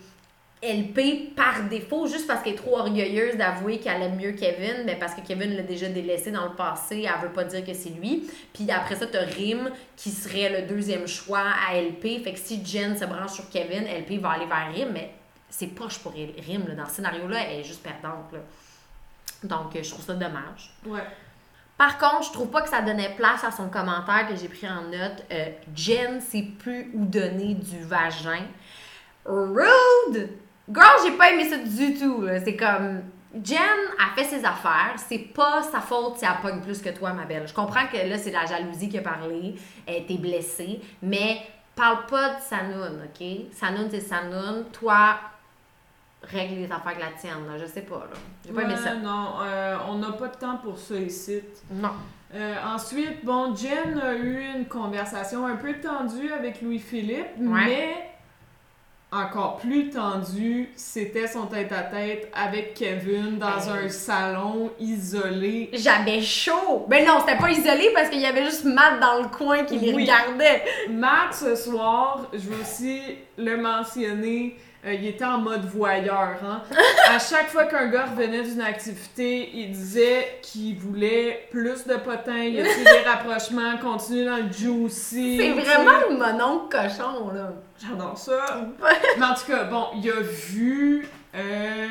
[0.63, 4.97] LP par défaut, juste parce qu'elle est trop orgueilleuse d'avouer qu'elle aime mieux Kevin, mais
[4.97, 7.89] parce que Kevin l'a déjà délaissé dans le passé, elle veut pas dire que c'est
[7.89, 8.31] lui.
[8.53, 12.23] Puis après ça, t'as Rim qui serait le deuxième choix à LP.
[12.23, 15.15] Fait que si Jen se branche sur Kevin, LP va aller vers Rim, mais
[15.49, 16.69] c'est poche pour Rim.
[16.69, 16.75] Là.
[16.75, 18.31] Dans ce scénario-là, elle est juste perdante.
[18.33, 18.41] Là.
[19.45, 20.75] Donc, euh, je trouve ça dommage.
[20.85, 21.01] Ouais.
[21.79, 24.69] Par contre, je trouve pas que ça donnait place à son commentaire que j'ai pris
[24.69, 25.25] en note.
[25.33, 28.45] Euh, Jen sait plus où donner du vagin.
[29.25, 30.29] Rude!
[30.73, 32.25] Girl, j'ai pas aimé ça du tout.
[32.45, 33.03] C'est comme.
[33.45, 33.59] Jen
[33.99, 34.95] a fait ses affaires.
[34.97, 37.47] C'est pas sa faute si elle pogne plus que toi, ma belle.
[37.47, 39.55] Je comprends que là, c'est la jalousie qui a parlé.
[39.87, 40.81] Elle était blessée.
[41.03, 41.41] Mais
[41.77, 43.27] parle pas de Sanoun, OK?
[43.53, 44.65] Sanoun, c'est Sanoun.
[44.73, 45.15] Toi,
[46.25, 47.47] règle les affaires avec la tienne.
[47.49, 47.57] Là.
[47.57, 48.19] Je sais pas, là.
[48.45, 48.95] J'ai pas aimé ça.
[48.97, 51.41] non, euh, on n'a pas de temps pour ça ici.
[51.71, 51.91] Non.
[52.35, 57.65] Euh, ensuite, bon, Jen a eu une conversation un peu tendue avec Louis-Philippe, Ouais.
[57.65, 58.11] mais
[59.13, 63.85] encore plus tendue, c'était son tête-à-tête avec Kevin dans Ben.
[63.85, 65.71] un salon isolé.
[65.73, 66.87] J'avais chaud.
[66.89, 69.79] Ben non, c'était pas isolé parce qu'il y avait juste Matt dans le coin qui
[69.79, 70.03] les Oui.
[70.03, 70.63] regardait.
[70.91, 73.01] Matt, ce soir, je veux aussi
[73.37, 74.57] le mentionner,
[74.87, 76.37] euh, il était en mode voyeur.
[76.43, 76.63] Hein?
[77.09, 82.39] À chaque fois qu'un gars revenait d'une activité, il disait qu'il voulait plus de potins,
[82.39, 85.39] il y a des rapprochements, continuer dans le juicy.
[85.39, 87.53] C'est vraiment le mononcle cochon, là.
[87.79, 88.69] J'adore ça.
[89.19, 91.87] Mais en tout cas, bon, il a vu euh,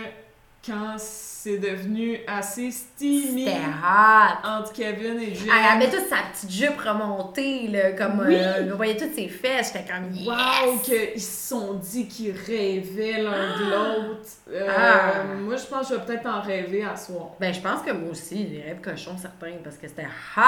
[0.65, 4.45] quand c'est devenu assez steamy C'était hot.
[4.47, 5.47] entre Kevin et Jen.
[5.49, 8.35] Elle avait toute sa petite jupe remontée, là, comme Oui.
[8.37, 9.71] euh, on voyait toutes ses fesses.
[9.73, 10.27] J'étais comme yes.
[10.27, 14.29] Wow, qu'ils se sont dit qu'ils rêvaient l'un de l'autre.
[14.51, 15.23] Euh, Ah.
[15.39, 17.29] Moi, je pense que je vais peut-être en rêver à soir.
[17.39, 20.41] Ben, je pense que moi aussi, des rêves cochons certains, parce que c'était hot.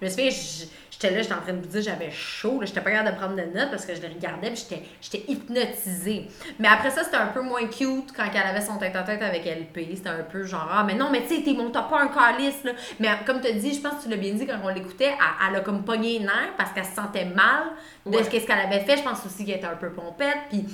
[0.00, 2.80] Je me suis fait, j'étais là, j'étais en train de vous dire, j'avais chaud, j'étais
[2.80, 6.26] pas capable de prendre de notes parce que je les regardais, j'étais, hypnotisée.
[6.58, 9.94] Mais après ça, c'était un peu moins cute quand elle avait son tête-à-tête avec LP.
[9.96, 12.08] C'était un peu genre, ah, mais non, mais tu sais, t'es mon top pas un
[12.08, 12.72] calice, là.
[13.00, 15.04] Mais comme tu as dit, je pense que tu l'as bien dit quand on l'écoutait,
[15.12, 17.64] elle, elle a comme pogné les nerfs parce qu'elle se sentait mal
[18.06, 18.24] de Ouais.
[18.24, 18.96] ce qu'elle avait fait.
[18.96, 20.64] Je pense aussi qu'elle était un peu pompette, puis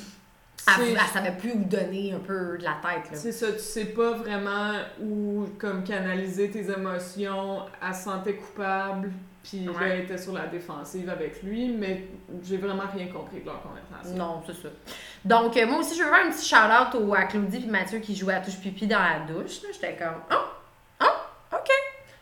[0.80, 3.16] elle, elle savait plus où donner un peu de la tête, là.
[3.16, 7.60] C'est ça, tu sais pas vraiment où comme canaliser tes émotions.
[7.86, 9.10] Elle se sentait coupable,
[9.48, 9.88] puis là, Ouais.
[9.90, 12.04] elle était sur la défensive avec lui, mais
[12.44, 14.16] j'ai vraiment rien compris de leur conversation.
[14.16, 14.68] Non, c'est ça.
[15.24, 18.14] Donc, euh, moi aussi, je veux faire un petit shout-out à Claudie et Mathieu qui
[18.14, 19.60] jouaient à touche pipi dans la douche.
[19.72, 20.34] J'étais comme, oh,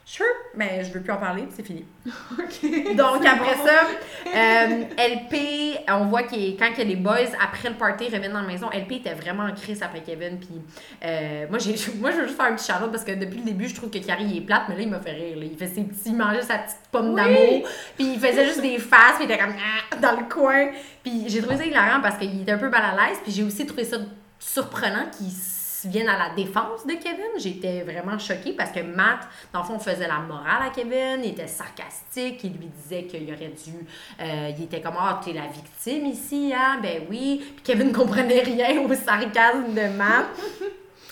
[0.06, 0.24] sure.
[0.54, 1.84] mais je veux plus en parler, puis c'est fini.
[2.38, 2.96] Ok.
[2.96, 3.66] Donc après bon.
[3.66, 3.86] ça,
[4.34, 8.46] euh, LP, on voit qu'il quand que les boys, après le party, reviennent dans la
[8.46, 10.38] maison, LP était vraiment en crise après Kevin.
[10.38, 10.48] Puis
[11.04, 13.44] euh, moi, j'ai, moi, je veux juste faire un petit shout parce que depuis le
[13.44, 15.36] début, je trouve que Carrie il est plate, mais là, il m'a fait rire.
[15.38, 15.44] là.
[15.44, 17.68] Il fait ses petits, il mangeait sa petite pomme d'amour.
[17.96, 20.68] Puis il faisait juste des faces, puis il était comme Ah dans le coin.
[21.02, 23.18] Puis j'ai trouvé ça hilarant parce qu'il était un peu mal à l'aise.
[23.22, 23.96] Puis j'ai aussi trouvé ça
[24.38, 25.30] surprenant qu'il
[25.84, 27.26] s- vienne à la défense de Kevin.
[27.38, 29.20] J'étais vraiment choquée parce que Matt,
[29.52, 31.20] dans le fond, faisait la morale à Kevin.
[31.22, 32.40] Il était sarcastique.
[32.44, 33.86] Il lui disait qu'il aurait dû.
[34.20, 36.78] euh, il était comme Ah, t'es la victime ici, hein?
[36.82, 37.42] Ben oui.
[37.56, 40.26] Puis Kevin comprenait rien au sarcasme de Matt.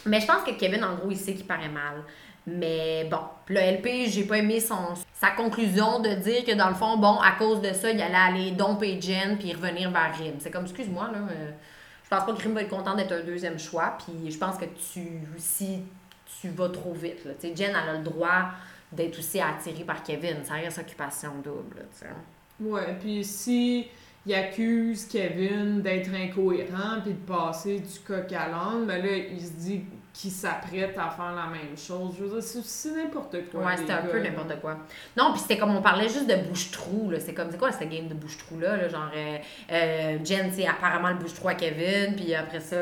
[0.06, 2.02] Mais je pense que Kevin, en gros, il sait qu'il paraît mal.
[2.46, 4.76] Mais bon, le LP, j'ai pas aimé son,
[5.14, 8.14] sa conclusion de dire que dans le fond, bon, à cause de ça, il allait
[8.14, 10.34] aller domper Jen puis revenir vers Rim.
[10.40, 11.50] C'est comme, excuse-moi, là, euh,
[12.04, 13.96] je pense pas que Rim va être content d'être un deuxième choix.
[13.98, 15.80] Puis je pense que tu, si
[16.40, 17.32] tu vas trop vite, là.
[17.42, 18.50] Jen, elle a le droit
[18.92, 20.44] d'être aussi attirée par Kevin.
[20.44, 22.06] Ça reste occupation double, là, tu sais.
[22.60, 23.88] Ouais, puis si
[24.26, 29.40] il accuse Kevin d'être incohérent puis de passer du coq à l'âne, ben là, il
[29.40, 29.84] se dit
[30.14, 32.14] qu'il s'apprête à faire la même chose.
[32.16, 33.64] Je veux dire, c'est- n'importe quoi.
[33.64, 34.78] Ouais, c'était un gars, peu n'importe quoi.
[35.16, 37.18] Non, puis c'était comme on parlait juste de bouche-trou, là.
[37.18, 38.76] C'est comme, c'est quoi cette game de bouche-trou, là?
[38.76, 38.88] là?
[38.88, 39.38] Genre, euh,
[39.72, 42.76] euh, Jen, c'est apparemment le bouche-trou à Kevin, puis après ça,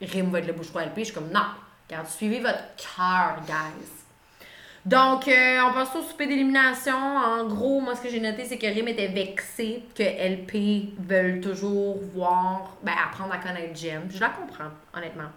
[0.00, 1.00] Rim va être le bouche-trou à LP.
[1.00, 1.42] Je suis comme, non,
[1.90, 3.92] regarde, suivez votre cœur, guys.
[4.86, 6.96] Donc, euh, on passe au souper d'élimination.
[6.96, 11.40] En gros, moi, ce que j'ai noté, c'est que Rim était vexé que LP veulent
[11.42, 14.08] toujours voir, ben, apprendre à connaître Jen.
[14.08, 15.28] Je la comprends, honnêtement.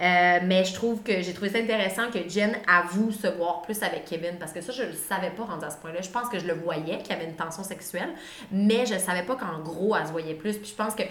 [0.00, 3.80] Euh, mais je trouve que j'ai trouvé ça intéressant que Jen avoue se voir plus
[3.82, 6.00] avec Kevin parce que ça, je le savais pas rendu à ce point-là.
[6.02, 8.10] Je pense que je le voyais qu'il y avait une tension sexuelle,
[8.50, 10.56] mais je savais pas qu'en gros, elle se voyait plus.
[10.58, 11.08] Puis je pense qu'elle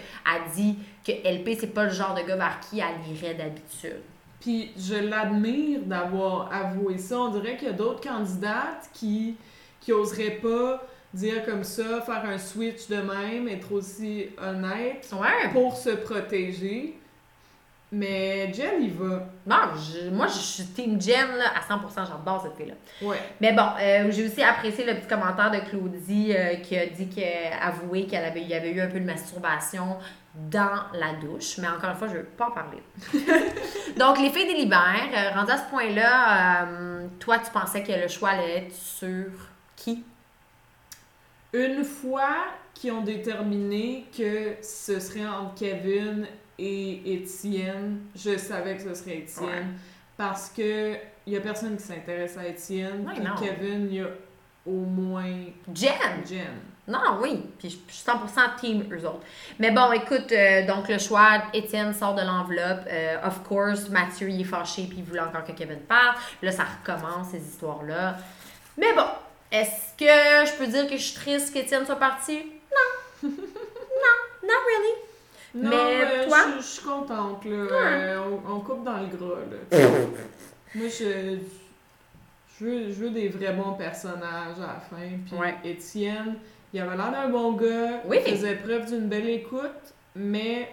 [0.55, 4.01] dit que LP, c'est pas le genre de gars vers qui elle irait d'habitude.
[4.41, 7.17] Puis je l'admire d'avoir avoué ça.
[7.19, 9.37] On dirait qu'il y a d'autres candidates qui,
[9.79, 15.49] qui oseraient pas dire comme ça, faire un switch de même, être aussi honnête Ouais.
[15.53, 16.97] pour se protéger.
[17.95, 19.27] Mais Jen, il va.
[19.45, 22.05] Non, je- moi, je suis Team Jen là, à 100%.
[22.07, 22.73] J'adore cette fille-là.
[23.07, 23.17] Ouais.
[23.39, 27.07] Mais bon, euh, j'ai aussi apprécié le petit commentaire de Claudie euh, qui a dit
[27.07, 29.97] qu'elle avoué qu'elle avait, il avait eu un peu de masturbation
[30.33, 31.59] dans la douche.
[31.59, 32.81] Mais encore une fois, je ne veux pas en parler.
[33.99, 35.11] Donc, les filles délibèrent.
[35.15, 36.67] Euh, rendu à ce point-là,
[37.19, 39.27] toi, tu pensais que le choix allait être sur
[39.75, 40.03] qui?
[41.53, 46.25] Une fois qu'ils ont déterminé que ce serait entre Kevin
[46.59, 49.45] et Étienne, je savais que ce serait Étienne.
[49.45, 49.63] Ouais.
[50.17, 50.95] Parce que
[51.25, 53.05] il y a personne qui s'intéresse à Étienne.
[53.05, 53.35] Ouais, puis non.
[53.39, 54.07] Kevin, il y a
[54.65, 55.33] au moins
[55.73, 56.25] Jen!
[56.27, 56.59] Jen.
[56.87, 57.41] Non, oui.
[57.57, 59.21] Puis je je suis 100% team eux autres.
[59.57, 62.85] Mais bon, écoute, euh, donc le choix, Étienne sort de l'enveloppe.
[62.87, 66.15] Euh, of course, Mathieu, il est fâché puis il voulait encore que Kevin parle.
[66.41, 68.17] Là, ça recommence, ces histoires-là.
[68.77, 69.05] Mais bon,
[69.51, 72.37] est-ce que je peux dire que je suis triste qu'Étienne soit parti?
[72.37, 73.29] Non.
[73.29, 75.12] non, not really.
[75.55, 76.37] Non, Mais euh, toi?
[76.57, 77.51] je- je suis contente, là.
[77.51, 79.77] Euh, on, on coupe dans le gras, là.
[80.75, 81.37] Moi, je,
[82.59, 85.09] je, veux, je veux des vrais bons personnages à la fin.
[85.27, 85.55] Puis Ouais.
[85.63, 86.35] Étienne,
[86.73, 88.01] il avait l'air d'un bon gars.
[88.05, 88.17] Oui.
[88.25, 90.69] Il faisait preuve d'une belle écoute, mais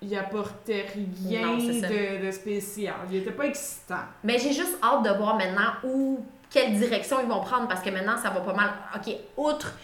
[0.00, 0.86] il apportait
[1.18, 2.94] rien Non, de, de spécial.
[3.10, 4.04] Il était pas excitant.
[4.24, 7.90] Mais j'ai juste hâte de voir maintenant où, quelle direction ils vont prendre parce que
[7.90, 8.70] maintenant ça va pas mal.
[8.94, 9.74] Ok, outre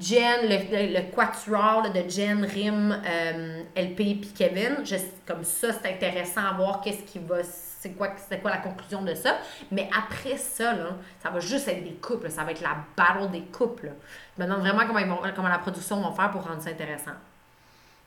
[0.00, 5.44] Jen, le, le, le quatuor là, de Jen, Rim, euh, LP puis Kevin, je- comme
[5.44, 7.36] ça c'est intéressant à voir qu'est-ce qui va.
[7.44, 9.38] C'est quoi, c'est quoi la conclusion de ça.
[9.72, 10.90] Mais après ça, là,
[11.20, 12.30] ça va juste être des couples.
[12.30, 13.86] Ça va être la battle des couples.
[13.86, 13.92] là.
[14.38, 16.70] Je me demande vraiment comment, ils vont, comment la production va faire pour rendre ça
[16.70, 17.10] intéressant.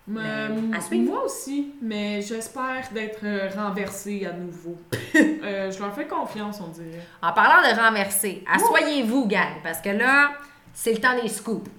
[0.08, 0.22] Mais,
[0.74, 1.12] à suivre.
[1.12, 4.78] moi aussi, mais j'espère d'être euh, renversée à nouveau.
[5.18, 7.00] Euh, je leur fais confiance, on dirait.
[7.22, 10.32] En parlant de renverser, assoyez-vous, gang, parce que là,
[10.76, 11.72] c'est le temps des scoops.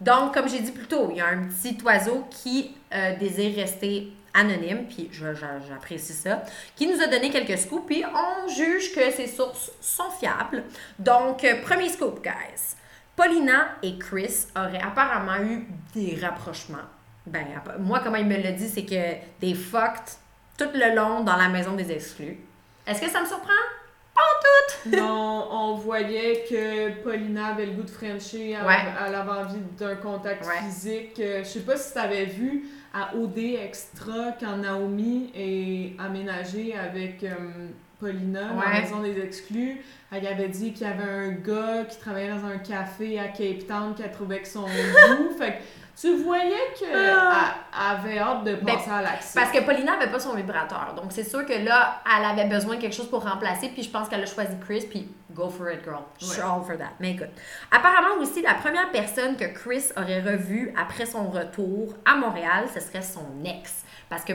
[0.00, 3.54] Donc, comme j'ai dit plus tôt, il y a un petit oiseau qui euh, désire
[3.54, 6.42] rester anonyme, puis j'apprécie ça,
[6.76, 10.64] qui nous a donné quelques scoops, puis on juge que ses sources sont fiables.
[10.98, 12.76] Donc, euh, premier scoop, guys.
[13.16, 16.78] Paulina et Chris auraient apparemment eu des rapprochements.
[17.26, 17.46] Ben,
[17.80, 20.14] moi, comment il me l'a dit, c'est que des fucked
[20.56, 22.38] tout le long dans la maison des exclus.
[22.86, 23.52] Est-ce que ça me surprend?
[24.96, 28.74] Non, on voyait que Paulina avait le goût de Frencher, elle, Ouais.
[29.06, 30.58] elle avait envie d'un contact Ouais.
[30.66, 31.18] physique.
[31.20, 32.64] Euh, Je sais pas si tu avais vu
[32.94, 37.34] à OD Extra quand Naomi est aménagée avec euh,
[38.00, 39.82] Paulina dans la maison des exclus.
[40.12, 43.66] Elle avait dit qu'il y avait un gars qui travaillait dans un café à Cape
[43.66, 45.30] Town qu'elle trouvait que son goût.
[45.38, 45.58] Fait
[46.00, 46.94] Tu voyais qu'elle
[47.72, 49.40] avait hâte de Ben, passer à l'action.
[49.40, 50.94] Parce que Paulina avait pas son vibrateur.
[50.94, 53.70] Donc, c'est sûr que là, elle avait besoin de quelque chose pour remplacer.
[53.70, 54.86] Puis, je pense qu'elle a choisi Chris.
[54.88, 56.04] Puis, go for it, girl.
[56.22, 56.40] Ouais.
[56.40, 56.92] all for that.
[57.00, 57.30] Mais écoute.
[57.72, 62.78] Apparemment aussi, la première personne que Chris aurait revue après son retour à Montréal, ce
[62.78, 63.82] serait son ex.
[64.08, 64.34] Parce que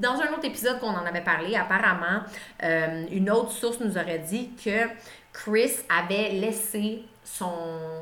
[0.00, 2.24] dans un autre épisode qu'on en avait parlé, apparemment,
[2.64, 4.88] euh, une autre source nous aurait dit que
[5.32, 7.52] Chris avait laissé son,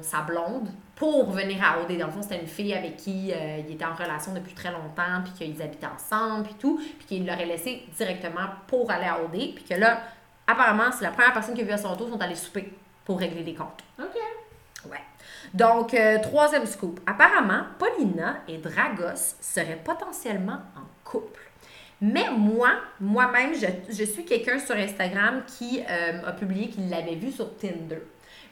[0.01, 0.69] sa blonde
[1.03, 1.99] pour venir à OD.
[1.99, 4.71] Dans le fond, c'était une fille avec qui euh, il était en relation depuis très
[4.71, 9.21] longtemps, puis qu'ils habitaient ensemble, puis tout, puis qu'il l'aurait laissé directement pour aller à
[9.21, 10.01] OD, puis que là,
[10.47, 12.73] apparemment, c'est la première personne qui a vu à son retour, ils sont allés souper
[13.05, 13.83] pour régler des comptes.
[13.99, 14.15] OK.
[14.89, 15.01] Ouais.
[15.53, 17.01] Donc, euh, troisième scoop.
[17.05, 21.41] Apparemment, Paulina et Dragos seraient potentiellement en couple.
[22.01, 27.17] Mais moi, moi-même, je, je suis quelqu'un sur Instagram qui euh, a publié qu'il l'avait
[27.17, 28.03] vu sur Tinder.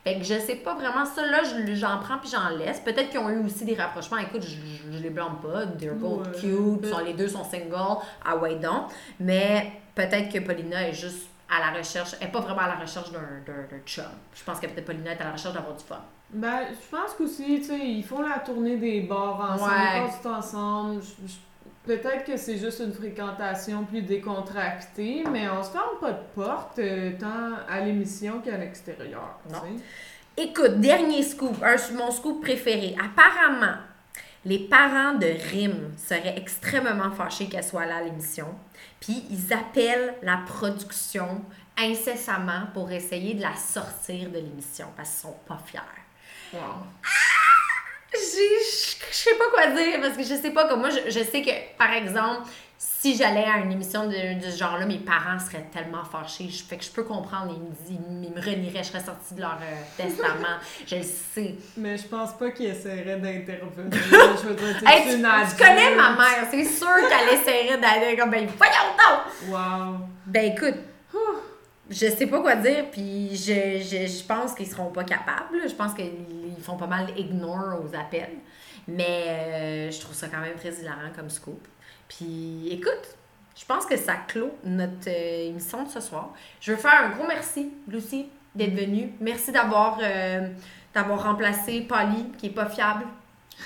[0.05, 2.80] Fait que je sais pas vraiment ça, là, je- j'en prends puis j'en laisse.
[2.80, 4.16] Peut-être qu'ils ont eu aussi des rapprochements.
[4.18, 5.66] Écoute, je, les blâme pas.
[5.78, 6.40] They're both Ouais.
[6.40, 6.86] cute.
[6.86, 7.98] sont- les deux sont single.
[8.24, 8.86] Ah ouais, donc.
[9.18, 12.74] Mais peut-être que Paulina est juste à la recherche, elle est pas vraiment à la
[12.76, 14.05] recherche d'un chum.
[14.34, 16.01] Je pense que peut-être Paulina est à la recherche d'avoir du fun.
[16.32, 19.78] Ben, je pense qu'aussi, tu sais, ils font la tournée des bars ensemble, Ouais.
[19.98, 21.03] ils passent tout ensemble.
[21.03, 21.34] Je- je-
[21.85, 26.78] Peut-être que c'est juste une fréquentation plus décontractée, mais on se ferme pas de porte,
[26.78, 29.39] euh, tant à l'émission qu'à l'extérieur.
[30.37, 32.95] Écoute, dernier scoop, un- mon scoop préféré.
[33.03, 33.76] Apparemment,
[34.45, 38.47] les parents de Rim seraient extrêmement fâchés qu'elle soit là à l'émission.
[39.01, 41.43] Puis ils appellent la production
[41.78, 45.81] incessamment pour essayer de la sortir de l'émission parce qu'ils sont pas fiers.
[46.53, 46.61] Wow.
[48.12, 51.42] Je sais pas quoi dire parce que je sais pas comme moi, je, je sais
[51.42, 52.48] que par exemple,
[52.78, 56.48] si j'allais à une émission de, de ce genre-là, mes parents seraient tellement fâchés.
[56.50, 57.54] Je, fait que je peux comprendre,
[57.88, 60.58] ils me, ils me renieraient, je serais sortie de leur euh, testament.
[60.86, 61.54] Je le sais.
[61.76, 63.90] Mais je pense pas qu'ils essaieraient d'intervenir.
[63.92, 68.46] je veux dire, Hey, tu, connais ma mère, c'est sûr qu'elle essaierait d'aller comme ben
[68.56, 69.50] voyons donc!
[69.50, 70.06] Wow.
[70.26, 70.76] Ben écoute,
[71.91, 75.68] je sais pas quoi dire, puis je, je, je pense qu'ils seront pas capables.
[75.68, 78.38] Je pense qu'ils font pas mal ignore aux appels.
[78.86, 81.66] Mais euh, je trouve ça quand même très hilarant comme scoop.
[82.09, 83.16] Puis écoute,
[83.57, 86.32] je pense que ça clôt notre euh, émission de ce soir.
[86.61, 89.12] Je veux faire un gros merci, Lucie, d'être venue.
[89.20, 90.49] Merci d'avoir euh,
[90.95, 93.05] d'avoir remplacé Polly, qui est pas fiable.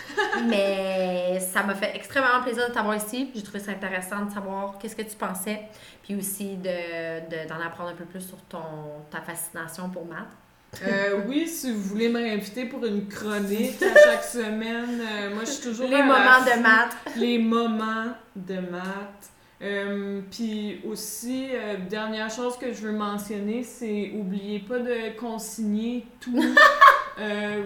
[0.48, 3.30] Mais ça m'a fait extrêmement plaisir de t'avoir ici.
[3.34, 5.60] J'ai trouvé ça intéressant de savoir qu'est-ce que tu pensais.
[6.02, 6.64] Puis aussi de,
[7.30, 8.58] de- d'en apprendre un peu plus sur ton,
[9.10, 10.28] ta fascination pour maths.
[10.86, 15.44] Euh, oui, si vous voulez me réinviter pour une chronique à chaque semaine, euh, moi
[15.44, 16.96] je suis toujours Les à moments de maths.
[17.16, 19.30] Les moments de maths.
[19.62, 26.06] Euh, Puis aussi, euh, dernière chose que je veux mentionner, c'est oubliez pas de consigner
[27.20, 27.62] euh,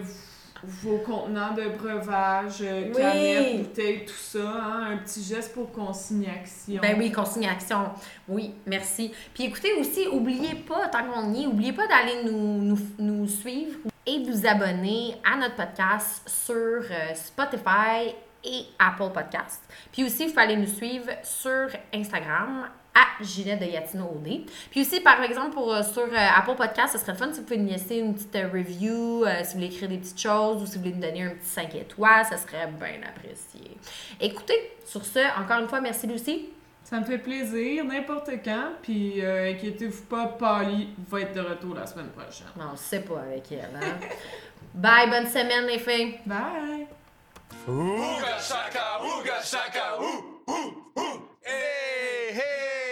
[0.63, 2.93] vos contenants de breuvage, euh, Oui.
[3.01, 4.39] canettes, bouteilles, tout ça.
[4.39, 4.87] hein.
[4.91, 6.79] un petit geste pour consignation.
[6.81, 7.89] Ben oui, consignation.
[8.27, 9.13] Oui, merci.
[9.33, 13.27] Puis écoutez aussi, oubliez pas, tant qu'on y est, oubliez pas d'aller nous, nous, nous
[13.27, 19.61] suivre et vous abonner à notre podcast sur euh, Spotify et Apple Podcast.
[19.91, 24.45] Puis aussi, il faut aller nous suivre sur Instagram à Ginette de Yatino OD.
[24.71, 27.39] Puis aussi, par exemple, pour, euh, sur euh, Apple Podcast, ce serait le fun si
[27.39, 30.19] vous pouvez nous laisser une petite euh, review, euh, si vous voulez écrire des petites
[30.19, 33.77] choses ou si vous voulez nous donner un petit 5 étoiles, ça serait bien apprécié.
[34.19, 36.49] Écoutez, sur ce, encore une fois, merci Lucie.
[36.83, 38.71] Ça me fait plaisir, n'importe quand.
[38.81, 42.47] Puis euh, inquiétez-vous pas, Polly va être de retour la semaine prochaine.
[42.57, 43.97] Non, on sait pas avec elle, hein?
[44.73, 46.19] Bye, bonne semaine les filles!
[46.25, 46.87] Bye!
[48.39, 48.99] Shaka,
[49.43, 49.97] shaka.
[51.45, 52.88] Hey, hey.